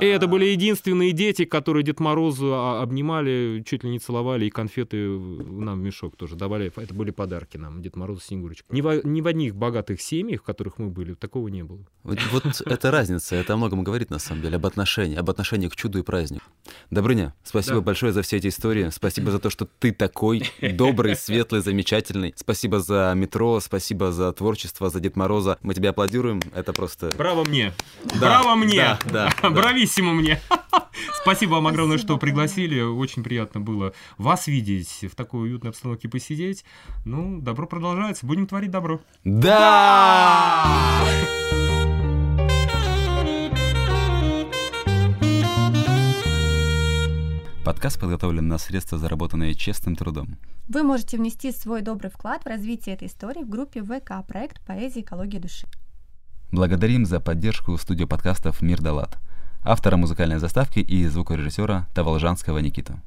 И 0.00 0.04
это 0.06 0.26
были 0.26 0.44
единственные 0.46 1.12
дети, 1.12 1.44
которые 1.44 1.82
Дед 1.82 1.98
Морозу 2.00 2.54
обнимали, 2.54 3.64
чуть 3.66 3.84
ли 3.84 3.90
не 3.90 3.98
целовали, 3.98 4.46
и 4.46 4.50
конфеты 4.50 4.96
нам 4.96 5.80
в 5.80 5.82
мешок 5.82 6.16
тоже 6.16 6.36
давали. 6.36 6.72
Это 6.76 6.94
были 6.94 7.10
подарки 7.10 7.56
нам, 7.56 7.82
Дед 7.82 7.96
Мороз 7.96 8.22
и 8.22 8.26
Снегурочка. 8.28 8.64
Ни 8.70 8.80
в, 8.80 9.04
ни 9.04 9.20
в 9.20 9.26
одних 9.26 9.56
богатых 9.56 10.00
семьях, 10.00 10.40
в 10.40 10.44
которых 10.44 10.78
мы 10.78 10.88
были, 10.88 11.14
такого 11.14 11.48
не 11.48 11.64
было. 11.64 11.80
Вот, 12.04 12.18
вот 12.32 12.62
это 12.64 12.90
разница, 12.90 13.36
это 13.36 13.54
о 13.54 13.56
многом 13.56 13.82
говорит, 13.82 14.10
на 14.10 14.18
самом 14.18 14.42
деле, 14.42 14.56
об 14.56 14.66
отношении, 14.66 15.16
об 15.16 15.28
отношении 15.30 15.68
к 15.68 15.76
чуду 15.76 15.98
и 15.98 16.02
празднику. 16.02 16.44
Добрыня, 16.90 17.34
спасибо 17.42 17.76
да. 17.76 17.82
большое 17.82 18.12
за 18.12 18.22
все 18.22 18.36
эти 18.36 18.48
истории, 18.48 18.88
спасибо 18.90 19.30
за 19.30 19.38
то, 19.38 19.50
что 19.50 19.68
ты 19.78 19.92
такой 19.92 20.44
добрый, 20.60 21.16
светлый, 21.16 21.60
замечательный. 21.60 22.34
Спасибо 22.36 22.80
за 22.80 23.12
метро, 23.16 23.58
спасибо 23.60 24.12
за 24.12 24.32
творчество, 24.32 24.90
за 24.90 25.00
Дед 25.00 25.16
Мороза. 25.16 25.58
Мы 25.62 25.74
тебе 25.74 25.90
аплодируем, 25.90 26.40
это 26.54 26.72
просто... 26.72 27.10
Браво 27.16 27.44
мне! 27.44 27.72
Да, 28.04 28.42
Браво 28.42 28.54
мне! 28.54 28.76
Да, 28.76 28.98
да, 29.10 29.30
да 29.42 29.71
брависсимо 29.72 30.12
мне. 30.12 30.38
Спасибо 31.22 31.52
вам 31.52 31.66
огромное, 31.66 31.98
что 31.98 32.18
пригласили. 32.18 32.80
Очень 32.80 33.22
приятно 33.22 33.60
было 33.60 33.94
вас 34.18 34.46
видеть, 34.46 35.04
в 35.10 35.14
такой 35.14 35.48
уютной 35.48 35.70
обстановке 35.70 36.08
посидеть. 36.08 36.64
Ну, 37.04 37.40
добро 37.40 37.66
продолжается. 37.66 38.26
Будем 38.26 38.46
творить 38.46 38.70
добро. 38.70 39.00
Да! 39.24 40.66
Подкаст 47.64 47.98
подготовлен 48.00 48.48
на 48.48 48.58
средства, 48.58 48.98
заработанные 48.98 49.54
честным 49.54 49.96
трудом. 49.96 50.36
Вы 50.68 50.82
можете 50.82 51.16
внести 51.16 51.52
свой 51.52 51.80
добрый 51.80 52.10
вклад 52.10 52.44
в 52.44 52.48
развитие 52.48 52.96
этой 52.96 53.06
истории 53.06 53.42
в 53.42 53.48
группе 53.48 53.82
ВК 53.82 54.26
«Проект 54.26 54.60
Поэзии 54.66 55.00
экологии 55.00 55.38
души». 55.38 55.66
Благодарим 56.50 57.06
за 57.06 57.20
поддержку 57.20 57.78
студию 57.78 58.08
подкастов 58.08 58.60
«Мир 58.60 58.82
Далат» 58.82 59.18
автора 59.64 59.96
музыкальной 59.96 60.38
заставки 60.38 60.78
и 60.80 61.06
звукорежиссера 61.06 61.86
Таволжанского 61.94 62.58
Никиту. 62.58 63.00